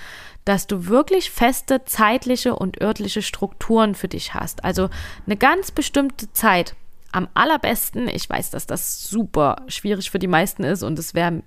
dass 0.45 0.67
du 0.67 0.87
wirklich 0.87 1.29
feste 1.29 1.83
zeitliche 1.85 2.55
und 2.55 2.81
örtliche 2.81 3.21
Strukturen 3.21 3.95
für 3.95 4.07
dich 4.07 4.33
hast. 4.33 4.63
Also 4.63 4.89
eine 5.25 5.35
ganz 5.37 5.71
bestimmte 5.71 6.31
Zeit. 6.31 6.75
Am 7.11 7.27
allerbesten, 7.33 8.07
ich 8.07 8.29
weiß, 8.29 8.51
dass 8.51 8.67
das 8.67 9.03
super 9.03 9.63
schwierig 9.67 10.11
für 10.11 10.19
die 10.19 10.27
meisten 10.27 10.63
ist 10.63 10.83
und 10.83 10.99
es 10.99 11.13
wäre 11.13 11.41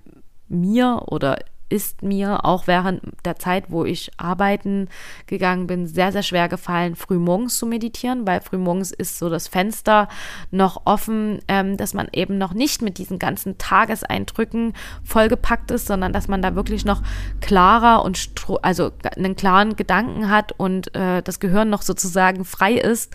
mir 0.49 1.03
oder 1.07 1.39
ist 1.71 2.03
mir 2.03 2.43
auch 2.43 2.67
während 2.67 3.01
der 3.23 3.37
Zeit, 3.37 3.65
wo 3.69 3.85
ich 3.85 4.11
arbeiten 4.17 4.89
gegangen 5.25 5.67
bin, 5.67 5.87
sehr, 5.87 6.11
sehr 6.11 6.23
schwer 6.23 6.49
gefallen, 6.49 6.95
frühmorgens 6.95 7.57
zu 7.57 7.65
meditieren, 7.65 8.27
weil 8.27 8.41
frühmorgens 8.41 8.91
ist 8.91 9.17
so 9.17 9.29
das 9.29 9.47
Fenster 9.47 10.09
noch 10.51 10.81
offen, 10.85 11.39
ähm, 11.47 11.77
dass 11.77 11.93
man 11.93 12.09
eben 12.11 12.37
noch 12.37 12.53
nicht 12.53 12.81
mit 12.81 12.97
diesen 12.97 13.19
ganzen 13.19 13.57
Tageseindrücken 13.57 14.73
vollgepackt 15.03 15.71
ist, 15.71 15.87
sondern 15.87 16.11
dass 16.11 16.27
man 16.27 16.41
da 16.41 16.55
wirklich 16.55 16.83
noch 16.83 17.01
klarer 17.39 18.03
und 18.03 18.31
also 18.61 18.91
einen 19.15 19.35
klaren 19.35 19.75
Gedanken 19.77 20.29
hat 20.29 20.51
und 20.51 20.93
äh, 20.93 21.21
das 21.21 21.39
Gehirn 21.39 21.69
noch 21.69 21.83
sozusagen 21.83 22.43
frei 22.43 22.73
ist. 22.73 23.13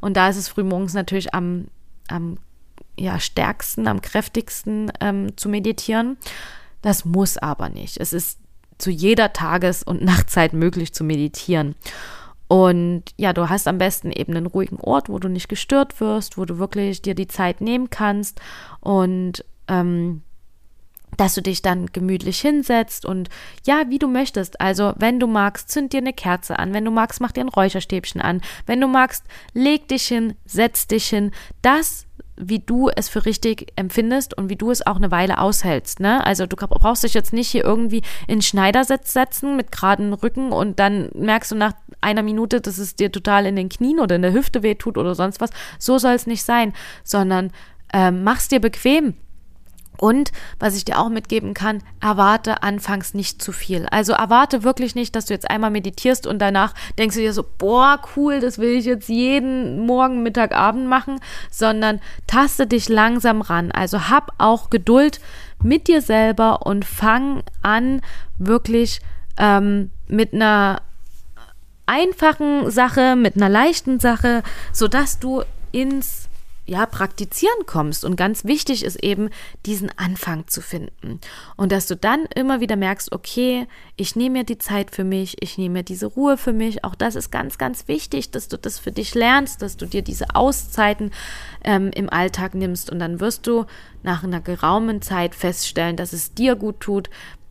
Und 0.00 0.16
da 0.16 0.28
ist 0.28 0.36
es 0.36 0.48
frühmorgens 0.48 0.94
natürlich 0.94 1.34
am, 1.34 1.66
am 2.08 2.38
ja, 2.98 3.20
stärksten, 3.20 3.86
am 3.86 4.00
kräftigsten 4.00 4.92
ähm, 5.00 5.36
zu 5.36 5.48
meditieren. 5.48 6.16
Das 6.88 7.04
muss 7.04 7.36
aber 7.36 7.68
nicht. 7.68 7.98
Es 7.98 8.14
ist 8.14 8.38
zu 8.78 8.90
jeder 8.90 9.34
Tages- 9.34 9.82
und 9.82 10.02
Nachtzeit 10.12 10.54
möglich 10.54 10.94
zu 10.94 11.04
meditieren. 11.04 11.74
Und 12.48 13.02
ja, 13.18 13.34
du 13.34 13.50
hast 13.50 13.68
am 13.68 13.76
besten 13.76 14.10
eben 14.10 14.34
einen 14.34 14.46
ruhigen 14.46 14.80
Ort, 14.80 15.10
wo 15.10 15.18
du 15.18 15.28
nicht 15.28 15.50
gestört 15.50 16.00
wirst, 16.00 16.38
wo 16.38 16.46
du 16.46 16.58
wirklich 16.58 17.02
dir 17.02 17.14
die 17.14 17.26
Zeit 17.26 17.60
nehmen 17.60 17.90
kannst 17.90 18.40
und 18.80 19.44
ähm, 19.68 20.22
dass 21.18 21.34
du 21.34 21.42
dich 21.42 21.60
dann 21.60 21.88
gemütlich 21.88 22.40
hinsetzt 22.40 23.04
und 23.04 23.28
ja, 23.66 23.82
wie 23.88 23.98
du 23.98 24.08
möchtest. 24.08 24.58
Also, 24.58 24.94
wenn 24.96 25.20
du 25.20 25.26
magst, 25.26 25.68
zünd 25.68 25.92
dir 25.92 25.98
eine 25.98 26.14
Kerze 26.14 26.58
an. 26.58 26.72
Wenn 26.72 26.86
du 26.86 26.90
magst, 26.90 27.20
mach 27.20 27.32
dir 27.32 27.42
ein 27.42 27.50
Räucherstäbchen 27.50 28.22
an. 28.22 28.40
Wenn 28.64 28.80
du 28.80 28.88
magst, 28.88 29.24
leg 29.52 29.88
dich 29.88 30.06
hin, 30.06 30.36
setz 30.46 30.86
dich 30.86 31.06
hin. 31.08 31.32
Das 31.60 32.06
wie 32.40 32.60
du 32.60 32.88
es 32.94 33.08
für 33.08 33.24
richtig 33.24 33.72
empfindest 33.76 34.36
und 34.36 34.48
wie 34.48 34.56
du 34.56 34.70
es 34.70 34.86
auch 34.86 34.96
eine 34.96 35.10
Weile 35.10 35.38
aushältst. 35.38 36.00
Ne? 36.00 36.24
Also 36.24 36.46
du 36.46 36.56
brauchst 36.56 37.04
dich 37.04 37.14
jetzt 37.14 37.32
nicht 37.32 37.48
hier 37.48 37.64
irgendwie 37.64 38.02
in 38.26 38.42
Schneidersitz 38.42 39.12
setzen 39.12 39.56
mit 39.56 39.72
geraden 39.72 40.12
Rücken 40.12 40.52
und 40.52 40.78
dann 40.78 41.10
merkst 41.14 41.52
du 41.52 41.56
nach 41.56 41.72
einer 42.00 42.22
Minute, 42.22 42.60
dass 42.60 42.78
es 42.78 42.96
dir 42.96 43.10
total 43.10 43.46
in 43.46 43.56
den 43.56 43.68
Knien 43.68 44.00
oder 44.00 44.16
in 44.16 44.22
der 44.22 44.32
Hüfte 44.32 44.62
wehtut 44.62 44.96
oder 44.96 45.14
sonst 45.14 45.40
was. 45.40 45.50
So 45.78 45.98
soll 45.98 46.14
es 46.14 46.26
nicht 46.26 46.42
sein, 46.42 46.72
sondern 47.02 47.50
ähm, 47.92 48.22
mach's 48.22 48.48
dir 48.48 48.60
bequem. 48.60 49.14
Und 49.98 50.30
was 50.58 50.76
ich 50.76 50.84
dir 50.84 50.98
auch 50.98 51.08
mitgeben 51.08 51.54
kann, 51.54 51.82
erwarte 52.00 52.62
anfangs 52.62 53.14
nicht 53.14 53.42
zu 53.42 53.52
viel. 53.52 53.86
Also 53.90 54.12
erwarte 54.12 54.62
wirklich 54.62 54.94
nicht, 54.94 55.14
dass 55.16 55.26
du 55.26 55.34
jetzt 55.34 55.50
einmal 55.50 55.70
meditierst 55.70 56.26
und 56.26 56.38
danach 56.38 56.72
denkst 56.98 57.16
du 57.16 57.22
dir 57.22 57.32
so, 57.32 57.44
boah, 57.58 58.00
cool, 58.16 58.40
das 58.40 58.58
will 58.58 58.70
ich 58.70 58.84
jetzt 58.84 59.08
jeden 59.08 59.84
Morgen, 59.86 60.22
Mittag, 60.22 60.52
Abend 60.52 60.86
machen, 60.86 61.20
sondern 61.50 62.00
taste 62.26 62.66
dich 62.66 62.88
langsam 62.88 63.40
ran. 63.40 63.72
Also 63.72 64.08
hab 64.08 64.32
auch 64.38 64.70
Geduld 64.70 65.20
mit 65.62 65.88
dir 65.88 66.00
selber 66.00 66.64
und 66.64 66.84
fang 66.84 67.42
an, 67.62 68.00
wirklich 68.38 69.00
ähm, 69.36 69.90
mit 70.06 70.32
einer 70.32 70.82
einfachen 71.86 72.70
Sache, 72.70 73.16
mit 73.16 73.36
einer 73.36 73.48
leichten 73.48 73.98
Sache, 73.98 74.42
sodass 74.72 75.18
du 75.18 75.42
ins 75.72 76.27
ja, 76.68 76.84
praktizieren 76.84 77.64
kommst. 77.64 78.04
Und 78.04 78.16
ganz 78.16 78.44
wichtig 78.44 78.84
ist 78.84 79.02
eben, 79.02 79.30
diesen 79.64 79.90
Anfang 79.96 80.46
zu 80.48 80.60
finden. 80.60 81.18
Und 81.56 81.72
dass 81.72 81.86
du 81.86 81.96
dann 81.96 82.26
immer 82.34 82.60
wieder 82.60 82.76
merkst, 82.76 83.10
okay, 83.12 83.66
ich 83.96 84.16
nehme 84.16 84.40
mir 84.40 84.44
die 84.44 84.58
Zeit 84.58 84.90
für 84.90 85.02
mich, 85.02 85.42
ich 85.42 85.56
nehme 85.56 85.78
mir 85.78 85.82
diese 85.82 86.06
Ruhe 86.06 86.36
für 86.36 86.52
mich. 86.52 86.84
Auch 86.84 86.94
das 86.94 87.16
ist 87.16 87.30
ganz, 87.30 87.56
ganz 87.56 87.88
wichtig, 87.88 88.30
dass 88.32 88.48
du 88.48 88.58
das 88.58 88.78
für 88.78 88.92
dich 88.92 89.14
lernst, 89.14 89.62
dass 89.62 89.78
du 89.78 89.86
dir 89.86 90.02
diese 90.02 90.34
Auszeiten 90.34 91.10
ähm, 91.64 91.90
im 91.94 92.10
Alltag 92.10 92.54
nimmst. 92.54 92.90
Und 92.90 92.98
dann 92.98 93.18
wirst 93.18 93.46
du 93.46 93.64
nach 94.02 94.22
einer 94.22 94.42
geraumen 94.42 95.00
Zeit 95.00 95.34
feststellen, 95.34 95.96
dass 95.96 96.12
es 96.12 96.34
dir 96.34 96.54
gut 96.54 96.80
tut, 96.80 97.08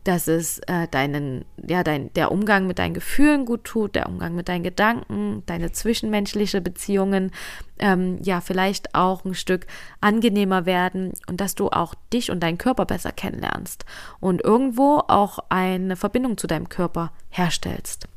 dass 0.08 0.26
es 0.26 0.58
äh, 0.60 0.88
deinen, 0.88 1.44
ja, 1.62 1.84
dein, 1.84 2.10
der 2.14 2.32
Umgang 2.32 2.66
mit 2.66 2.78
deinen 2.78 2.94
Gefühlen 2.94 3.44
gut 3.44 3.64
tut, 3.64 3.94
der 3.94 4.08
Umgang 4.08 4.34
mit 4.34 4.48
deinen 4.48 4.62
Gedanken, 4.62 5.42
deine 5.44 5.70
zwischenmenschliche 5.70 6.62
Beziehungen, 6.62 7.30
ähm, 7.78 8.18
ja, 8.22 8.40
vielleicht 8.40 8.94
auch 8.94 9.26
ein 9.26 9.34
Stück 9.34 9.66
angenehmer 10.00 10.64
werden 10.64 11.12
und 11.28 11.42
dass 11.42 11.54
du 11.54 11.68
auch 11.68 11.94
dich 12.10 12.30
und 12.30 12.42
deinen 12.42 12.56
Körper 12.56 12.86
besser 12.86 13.12
kennenlernst 13.12 13.84
und 14.18 14.42
irgendwo 14.42 15.02
auch 15.08 15.40
eine 15.50 15.94
Verbindung 15.94 16.38
zu 16.38 16.46
deinem 16.46 16.70
Körper 16.70 17.12
herstellst. 17.28 18.08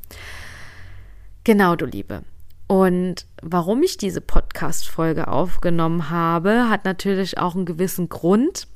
Genau, 1.44 1.76
du 1.76 1.84
Liebe. 1.84 2.22
Und 2.68 3.26
warum 3.42 3.82
ich 3.82 3.98
diese 3.98 4.22
Podcast-Folge 4.22 5.28
aufgenommen 5.28 6.08
habe, 6.08 6.70
hat 6.70 6.86
natürlich 6.86 7.36
auch 7.36 7.54
einen 7.54 7.66
gewissen 7.66 8.08
Grund 8.08 8.66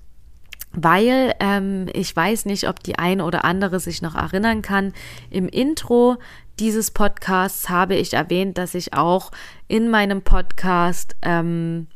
weil 0.77 1.35
ähm, 1.41 1.87
ich 1.93 2.15
weiß 2.15 2.45
nicht, 2.45 2.69
ob 2.69 2.83
die 2.83 2.99
eine 2.99 3.25
oder 3.25 3.45
andere 3.45 3.81
sich 3.81 4.03
noch 4.03 4.15
erinnern 4.15 4.63
kann. 4.63 4.93
Im 5.31 5.49
Intro 5.49 6.19
dieses 6.61 6.91
Podcasts 6.91 7.69
habe 7.69 7.97
ich 7.97 8.15
erwähnt, 8.15 8.57
dass 8.57 8.75
ich 8.75 8.95
auch 8.95 9.33
in 9.67 9.91
meinem 9.91 10.23
Podcast 10.23 11.17
ähm, 11.23 11.89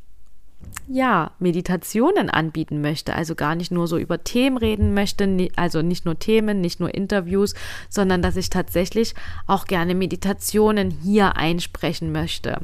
ja, 0.88 1.30
Meditationen 1.38 2.30
anbieten 2.30 2.80
möchte, 2.80 3.14
also 3.14 3.34
gar 3.34 3.54
nicht 3.54 3.70
nur 3.70 3.86
so 3.86 3.96
über 3.96 4.24
Themen 4.24 4.56
reden 4.56 4.92
möchte, 4.92 5.48
also 5.56 5.82
nicht 5.82 6.04
nur 6.04 6.18
Themen, 6.18 6.60
nicht 6.60 6.80
nur 6.80 6.92
Interviews, 6.92 7.54
sondern 7.88 8.22
dass 8.22 8.36
ich 8.36 8.50
tatsächlich 8.50 9.14
auch 9.46 9.66
gerne 9.66 9.94
Meditationen 9.94 10.90
hier 10.90 11.36
einsprechen 11.36 12.12
möchte. 12.12 12.58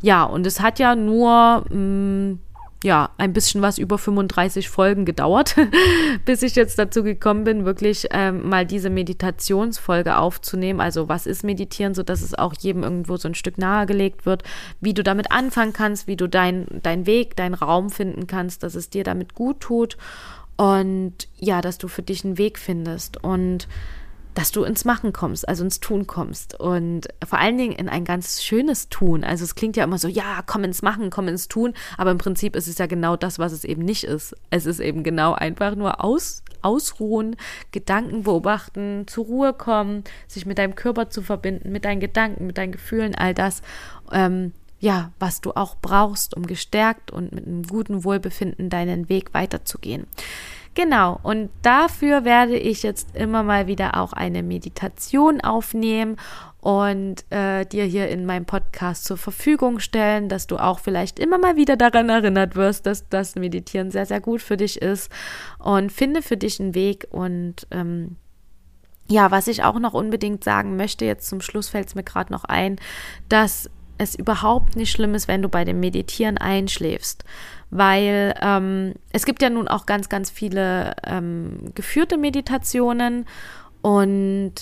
Ja, 0.00 0.24
und 0.24 0.46
es 0.46 0.60
hat 0.60 0.78
ja 0.78 0.96
nur 0.96 1.64
mh, 1.70 1.74
mm, 1.74 2.38
ja, 2.86 3.10
ein 3.18 3.32
bisschen 3.32 3.62
was 3.62 3.78
über 3.78 3.98
35 3.98 4.68
Folgen 4.68 5.04
gedauert, 5.04 5.56
bis 6.24 6.42
ich 6.42 6.54
jetzt 6.54 6.78
dazu 6.78 7.02
gekommen 7.02 7.42
bin, 7.42 7.64
wirklich 7.64 8.06
ähm, 8.12 8.48
mal 8.48 8.64
diese 8.64 8.90
Meditationsfolge 8.90 10.16
aufzunehmen. 10.16 10.80
Also 10.80 11.08
was 11.08 11.26
ist 11.26 11.42
Meditieren, 11.42 11.94
so 11.94 12.04
dass 12.04 12.22
es 12.22 12.34
auch 12.34 12.54
jedem 12.60 12.84
irgendwo 12.84 13.16
so 13.16 13.26
ein 13.26 13.34
Stück 13.34 13.58
nahegelegt 13.58 14.24
wird, 14.24 14.44
wie 14.80 14.94
du 14.94 15.02
damit 15.02 15.32
anfangen 15.32 15.72
kannst, 15.72 16.06
wie 16.06 16.14
du 16.14 16.28
deinen 16.28 16.80
dein 16.84 17.06
Weg, 17.06 17.34
deinen 17.34 17.54
Raum 17.54 17.90
finden 17.90 18.28
kannst, 18.28 18.62
dass 18.62 18.76
es 18.76 18.88
dir 18.88 19.02
damit 19.02 19.34
gut 19.34 19.58
tut. 19.60 19.96
Und 20.56 21.26
ja, 21.36 21.60
dass 21.62 21.78
du 21.78 21.88
für 21.88 22.02
dich 22.02 22.24
einen 22.24 22.38
Weg 22.38 22.56
findest. 22.56 23.22
Und 23.22 23.66
dass 24.36 24.52
du 24.52 24.64
ins 24.64 24.84
Machen 24.84 25.14
kommst, 25.14 25.48
also 25.48 25.64
ins 25.64 25.80
Tun 25.80 26.06
kommst 26.06 26.60
und 26.60 27.08
vor 27.26 27.38
allen 27.38 27.56
Dingen 27.56 27.72
in 27.72 27.88
ein 27.88 28.04
ganz 28.04 28.42
schönes 28.42 28.90
Tun. 28.90 29.24
Also 29.24 29.44
es 29.44 29.54
klingt 29.54 29.78
ja 29.78 29.84
immer 29.84 29.96
so, 29.96 30.08
ja, 30.08 30.42
komm 30.44 30.62
ins 30.62 30.82
Machen, 30.82 31.08
komm 31.08 31.26
ins 31.26 31.48
Tun, 31.48 31.72
aber 31.96 32.10
im 32.10 32.18
Prinzip 32.18 32.54
ist 32.54 32.68
es 32.68 32.76
ja 32.76 32.84
genau 32.84 33.16
das, 33.16 33.38
was 33.38 33.52
es 33.52 33.64
eben 33.64 33.82
nicht 33.82 34.04
ist. 34.04 34.36
Es 34.50 34.66
ist 34.66 34.78
eben 34.78 35.04
genau 35.04 35.32
einfach 35.32 35.74
nur 35.74 36.04
aus, 36.04 36.42
ausruhen, 36.60 37.36
Gedanken 37.72 38.24
beobachten, 38.24 39.04
zur 39.06 39.24
Ruhe 39.24 39.52
kommen, 39.54 40.04
sich 40.28 40.44
mit 40.44 40.58
deinem 40.58 40.74
Körper 40.74 41.08
zu 41.08 41.22
verbinden, 41.22 41.72
mit 41.72 41.86
deinen 41.86 42.00
Gedanken, 42.00 42.46
mit 42.46 42.58
deinen 42.58 42.72
Gefühlen, 42.72 43.14
all 43.14 43.32
das. 43.32 43.62
Ähm, 44.12 44.52
ja, 44.80 45.12
was 45.18 45.40
du 45.40 45.52
auch 45.52 45.76
brauchst, 45.80 46.36
um 46.36 46.46
gestärkt 46.46 47.10
und 47.10 47.32
mit 47.32 47.46
einem 47.46 47.62
guten 47.62 48.04
Wohlbefinden 48.04 48.68
deinen 48.68 49.08
Weg 49.08 49.32
weiterzugehen. 49.32 50.06
Genau, 50.76 51.18
und 51.22 51.48
dafür 51.62 52.26
werde 52.26 52.58
ich 52.58 52.82
jetzt 52.82 53.16
immer 53.16 53.42
mal 53.42 53.66
wieder 53.66 53.98
auch 53.98 54.12
eine 54.12 54.42
Meditation 54.42 55.40
aufnehmen 55.40 56.16
und 56.60 57.24
äh, 57.30 57.64
dir 57.64 57.84
hier 57.84 58.10
in 58.10 58.26
meinem 58.26 58.44
Podcast 58.44 59.06
zur 59.06 59.16
Verfügung 59.16 59.78
stellen, 59.78 60.28
dass 60.28 60.46
du 60.46 60.58
auch 60.58 60.78
vielleicht 60.78 61.18
immer 61.18 61.38
mal 61.38 61.56
wieder 61.56 61.78
daran 61.78 62.10
erinnert 62.10 62.56
wirst, 62.56 62.84
dass 62.84 63.08
das 63.08 63.36
Meditieren 63.36 63.90
sehr, 63.90 64.04
sehr 64.04 64.20
gut 64.20 64.42
für 64.42 64.58
dich 64.58 64.82
ist. 64.82 65.10
Und 65.58 65.92
finde 65.92 66.20
für 66.20 66.36
dich 66.36 66.60
einen 66.60 66.74
Weg 66.74 67.06
und 67.10 67.66
ähm, 67.70 68.16
ja, 69.08 69.30
was 69.30 69.48
ich 69.48 69.62
auch 69.62 69.78
noch 69.78 69.94
unbedingt 69.94 70.44
sagen 70.44 70.76
möchte, 70.76 71.06
jetzt 71.06 71.26
zum 71.26 71.40
Schluss 71.40 71.70
fällt 71.70 71.88
es 71.88 71.94
mir 71.94 72.02
gerade 72.02 72.30
noch 72.30 72.44
ein, 72.44 72.76
dass 73.30 73.70
es 73.98 74.14
überhaupt 74.14 74.76
nicht 74.76 74.90
schlimm 74.90 75.14
ist, 75.14 75.28
wenn 75.28 75.42
du 75.42 75.48
bei 75.48 75.64
dem 75.64 75.80
Meditieren 75.80 76.38
einschläfst. 76.38 77.24
Weil 77.70 78.34
ähm, 78.40 78.94
es 79.12 79.24
gibt 79.24 79.42
ja 79.42 79.50
nun 79.50 79.68
auch 79.68 79.86
ganz, 79.86 80.08
ganz 80.08 80.30
viele 80.30 80.94
ähm, 81.04 81.72
geführte 81.74 82.16
Meditationen 82.16 83.26
und 83.82 84.52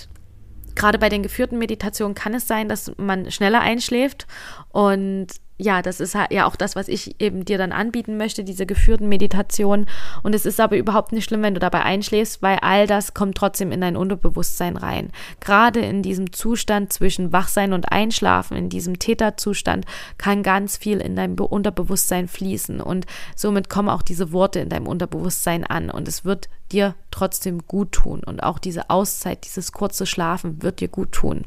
gerade 0.74 0.98
bei 0.98 1.08
den 1.08 1.22
geführten 1.22 1.58
Meditationen 1.58 2.14
kann 2.14 2.34
es 2.34 2.48
sein, 2.48 2.68
dass 2.68 2.92
man 2.96 3.30
schneller 3.30 3.60
einschläft 3.60 4.26
und 4.70 5.28
ja, 5.56 5.82
das 5.82 6.00
ist 6.00 6.16
halt 6.16 6.32
ja 6.32 6.46
auch 6.46 6.56
das, 6.56 6.74
was 6.74 6.88
ich 6.88 7.20
eben 7.20 7.44
dir 7.44 7.58
dann 7.58 7.70
anbieten 7.70 8.16
möchte, 8.16 8.42
diese 8.42 8.66
geführten 8.66 9.08
Meditationen. 9.08 9.86
Und 10.24 10.34
es 10.34 10.46
ist 10.46 10.58
aber 10.58 10.76
überhaupt 10.76 11.12
nicht 11.12 11.24
schlimm, 11.24 11.42
wenn 11.42 11.54
du 11.54 11.60
dabei 11.60 11.82
einschläfst, 11.82 12.42
weil 12.42 12.58
all 12.60 12.88
das 12.88 13.14
kommt 13.14 13.36
trotzdem 13.36 13.70
in 13.70 13.80
dein 13.80 13.96
Unterbewusstsein 13.96 14.76
rein. 14.76 15.12
Gerade 15.38 15.80
in 15.80 16.02
diesem 16.02 16.32
Zustand 16.32 16.92
zwischen 16.92 17.32
Wachsein 17.32 17.72
und 17.72 17.92
Einschlafen, 17.92 18.56
in 18.56 18.68
diesem 18.68 18.98
Täterzustand, 18.98 19.86
kann 20.18 20.42
ganz 20.42 20.76
viel 20.76 20.98
in 20.98 21.14
deinem 21.14 21.36
Unterbewusstsein 21.36 22.26
fließen. 22.26 22.80
Und 22.80 23.06
somit 23.36 23.70
kommen 23.70 23.88
auch 23.88 24.02
diese 24.02 24.32
Worte 24.32 24.58
in 24.58 24.68
deinem 24.68 24.88
Unterbewusstsein 24.88 25.64
an. 25.64 25.88
Und 25.88 26.08
es 26.08 26.24
wird 26.24 26.48
dir 26.72 26.96
trotzdem 27.12 27.66
gut 27.68 27.92
tun. 27.92 28.22
Und 28.24 28.42
auch 28.42 28.58
diese 28.58 28.90
Auszeit, 28.90 29.44
dieses 29.44 29.70
kurze 29.70 30.04
Schlafen 30.04 30.62
wird 30.62 30.80
dir 30.80 30.88
gut 30.88 31.12
tun. 31.12 31.44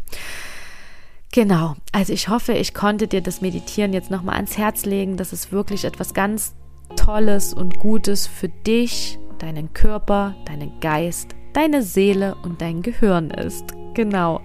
Genau, 1.32 1.76
also 1.92 2.14
ich 2.14 2.30
hoffe, 2.30 2.54
ich 2.54 2.74
konnte 2.74 3.08
dir 3.08 3.22
das 3.22 3.42
Meditieren 3.42 3.94
jetzt 3.94 4.10
nochmal 4.10 4.36
ans 4.36 4.58
Herz 4.58 4.86
legen. 4.86 5.18
Das 5.18 5.34
ist 5.34 5.52
wirklich 5.52 5.84
etwas 5.86 6.14
ganz 6.14 6.56
Tolles 6.96 7.54
und 7.54 7.80
Gutes 7.80 8.28
für 8.28 8.50
dich, 8.50 9.20
deinen 9.40 9.74
Körper, 9.74 10.36
deinen 10.46 10.80
Geist, 10.80 11.36
deine 11.54 11.84
Seele 11.84 12.36
und 12.44 12.62
dein 12.62 12.82
Gehirn 12.82 13.30
ist. 13.30 13.66
Genau. 13.94 14.42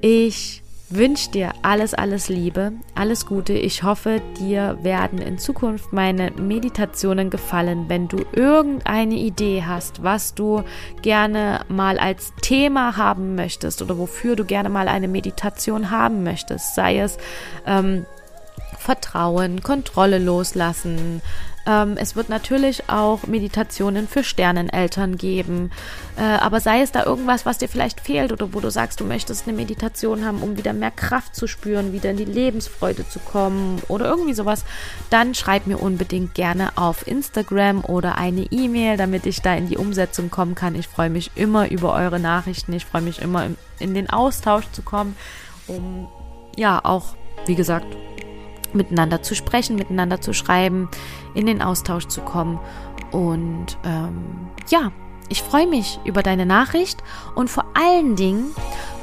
Ich 0.00 0.63
wünsche 0.94 1.30
dir 1.30 1.52
alles, 1.62 1.94
alles 1.94 2.28
Liebe, 2.28 2.72
alles 2.94 3.26
Gute. 3.26 3.52
Ich 3.52 3.82
hoffe, 3.82 4.20
dir 4.38 4.78
werden 4.82 5.20
in 5.20 5.38
Zukunft 5.38 5.92
meine 5.92 6.30
Meditationen 6.32 7.30
gefallen. 7.30 7.88
Wenn 7.88 8.08
du 8.08 8.24
irgendeine 8.32 9.14
Idee 9.14 9.64
hast, 9.66 10.02
was 10.02 10.34
du 10.34 10.62
gerne 11.02 11.60
mal 11.68 11.98
als 11.98 12.32
Thema 12.40 12.96
haben 12.96 13.34
möchtest 13.34 13.82
oder 13.82 13.98
wofür 13.98 14.36
du 14.36 14.44
gerne 14.44 14.68
mal 14.68 14.88
eine 14.88 15.08
Meditation 15.08 15.90
haben 15.90 16.22
möchtest, 16.22 16.74
sei 16.74 16.98
es 16.98 17.18
ähm, 17.66 18.06
Vertrauen, 18.78 19.62
Kontrolle 19.62 20.18
loslassen, 20.18 21.22
ähm, 21.66 21.96
es 21.96 22.14
wird 22.14 22.28
natürlich 22.28 22.88
auch 22.88 23.26
Meditationen 23.26 24.06
für 24.06 24.22
Sterneneltern 24.22 25.16
geben. 25.16 25.70
Äh, 26.16 26.22
aber 26.22 26.60
sei 26.60 26.82
es 26.82 26.92
da 26.92 27.04
irgendwas, 27.04 27.46
was 27.46 27.58
dir 27.58 27.68
vielleicht 27.68 28.00
fehlt 28.00 28.32
oder 28.32 28.52
wo 28.52 28.60
du 28.60 28.70
sagst, 28.70 29.00
du 29.00 29.04
möchtest 29.04 29.46
eine 29.46 29.56
Meditation 29.56 30.24
haben, 30.24 30.42
um 30.42 30.56
wieder 30.56 30.72
mehr 30.72 30.90
Kraft 30.90 31.34
zu 31.34 31.46
spüren, 31.46 31.92
wieder 31.92 32.10
in 32.10 32.16
die 32.16 32.24
Lebensfreude 32.24 33.08
zu 33.08 33.18
kommen 33.18 33.80
oder 33.88 34.06
irgendwie 34.06 34.34
sowas, 34.34 34.64
dann 35.10 35.34
schreib 35.34 35.66
mir 35.66 35.78
unbedingt 35.78 36.34
gerne 36.34 36.76
auf 36.76 37.06
Instagram 37.06 37.84
oder 37.84 38.18
eine 38.18 38.42
E-Mail, 38.50 38.96
damit 38.96 39.24
ich 39.26 39.40
da 39.40 39.54
in 39.54 39.68
die 39.68 39.78
Umsetzung 39.78 40.30
kommen 40.30 40.54
kann. 40.54 40.74
Ich 40.74 40.88
freue 40.88 41.10
mich 41.10 41.30
immer 41.34 41.70
über 41.70 41.94
eure 41.94 42.20
Nachrichten. 42.20 42.72
Ich 42.74 42.84
freue 42.84 43.02
mich 43.02 43.22
immer 43.22 43.48
in 43.78 43.94
den 43.94 44.10
Austausch 44.10 44.64
zu 44.72 44.82
kommen, 44.82 45.16
um 45.66 46.08
ja 46.56 46.80
auch, 46.84 47.16
wie 47.46 47.54
gesagt, 47.54 47.86
miteinander 48.74 49.22
zu 49.22 49.34
sprechen, 49.34 49.76
miteinander 49.76 50.20
zu 50.20 50.32
schreiben, 50.32 50.88
in 51.34 51.46
den 51.46 51.62
Austausch 51.62 52.06
zu 52.06 52.20
kommen. 52.20 52.58
Und 53.10 53.78
ähm, 53.84 54.48
ja, 54.68 54.92
ich 55.28 55.42
freue 55.42 55.66
mich 55.66 56.00
über 56.04 56.22
deine 56.22 56.46
Nachricht 56.46 57.02
und 57.34 57.48
vor 57.48 57.64
allen 57.74 58.16
Dingen 58.16 58.54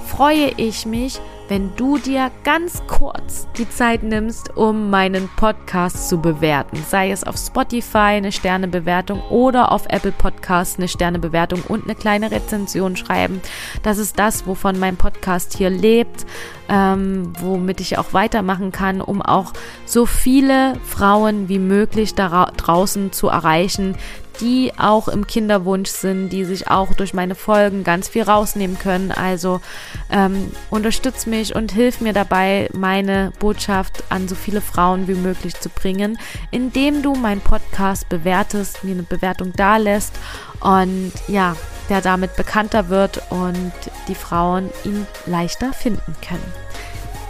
freue 0.05 0.51
ich 0.57 0.85
mich, 0.85 1.19
wenn 1.51 1.75
du 1.75 1.97
dir 1.97 2.31
ganz 2.45 2.81
kurz 2.87 3.45
die 3.57 3.69
Zeit 3.69 4.03
nimmst, 4.03 4.55
um 4.55 4.89
meinen 4.89 5.27
Podcast 5.35 6.07
zu 6.07 6.21
bewerten. 6.21 6.77
Sei 6.87 7.11
es 7.11 7.25
auf 7.25 7.35
Spotify 7.35 8.15
eine 8.15 8.31
Sternebewertung 8.31 9.21
oder 9.29 9.73
auf 9.73 9.83
Apple 9.89 10.13
Podcasts 10.13 10.77
eine 10.77 10.87
Sternebewertung 10.87 11.61
und 11.63 11.83
eine 11.83 11.95
kleine 11.95 12.31
Rezension 12.31 12.95
schreiben. 12.95 13.41
Das 13.83 13.97
ist 13.97 14.17
das, 14.17 14.47
wovon 14.47 14.79
mein 14.79 14.95
Podcast 14.95 15.57
hier 15.57 15.69
lebt, 15.69 16.25
ähm, 16.69 17.33
womit 17.41 17.81
ich 17.81 17.97
auch 17.97 18.13
weitermachen 18.13 18.71
kann, 18.71 19.01
um 19.01 19.21
auch 19.21 19.51
so 19.85 20.05
viele 20.05 20.75
Frauen 20.85 21.49
wie 21.49 21.59
möglich 21.59 22.15
da 22.15 22.49
draußen 22.55 23.11
zu 23.11 23.27
erreichen, 23.27 23.97
die 24.41 24.73
auch 24.77 25.07
im 25.07 25.27
Kinderwunsch 25.27 25.89
sind, 25.89 26.29
die 26.29 26.43
sich 26.45 26.67
auch 26.67 26.93
durch 26.93 27.13
meine 27.13 27.35
Folgen 27.35 27.83
ganz 27.83 28.09
viel 28.09 28.23
rausnehmen 28.23 28.77
können. 28.79 29.11
Also 29.11 29.61
ähm, 30.09 30.51
unterstütz 30.69 31.27
mich 31.27 31.55
und 31.55 31.71
hilf 31.71 32.01
mir 32.01 32.11
dabei, 32.11 32.67
meine 32.73 33.31
Botschaft 33.39 34.03
an 34.09 34.27
so 34.27 34.35
viele 34.35 34.61
Frauen 34.61 35.07
wie 35.07 35.13
möglich 35.13 35.59
zu 35.59 35.69
bringen, 35.69 36.17
indem 36.49 37.03
du 37.03 37.13
meinen 37.13 37.41
Podcast 37.41 38.09
bewertest, 38.09 38.83
mir 38.83 38.91
eine 38.91 39.03
Bewertung 39.03 39.53
dalässt 39.53 40.13
und 40.59 41.13
ja, 41.27 41.55
der 41.89 42.01
damit 42.01 42.35
bekannter 42.35 42.89
wird 42.89 43.21
und 43.29 43.71
die 44.07 44.15
Frauen 44.15 44.69
ihn 44.83 45.05
leichter 45.25 45.71
finden 45.73 46.15
können. 46.27 46.53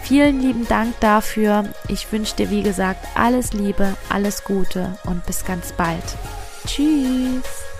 Vielen 0.03 0.41
lieben 0.41 0.67
Dank 0.67 0.99
dafür. 0.99 1.65
Ich 1.87 2.11
wünsche 2.11 2.35
dir, 2.35 2.49
wie 2.49 2.63
gesagt, 2.63 3.05
alles 3.15 3.53
Liebe, 3.53 3.95
alles 4.09 4.43
Gute 4.43 4.97
und 5.05 5.25
bis 5.25 5.45
ganz 5.45 5.71
bald. 5.73 6.03
Tschüss. 6.65 7.70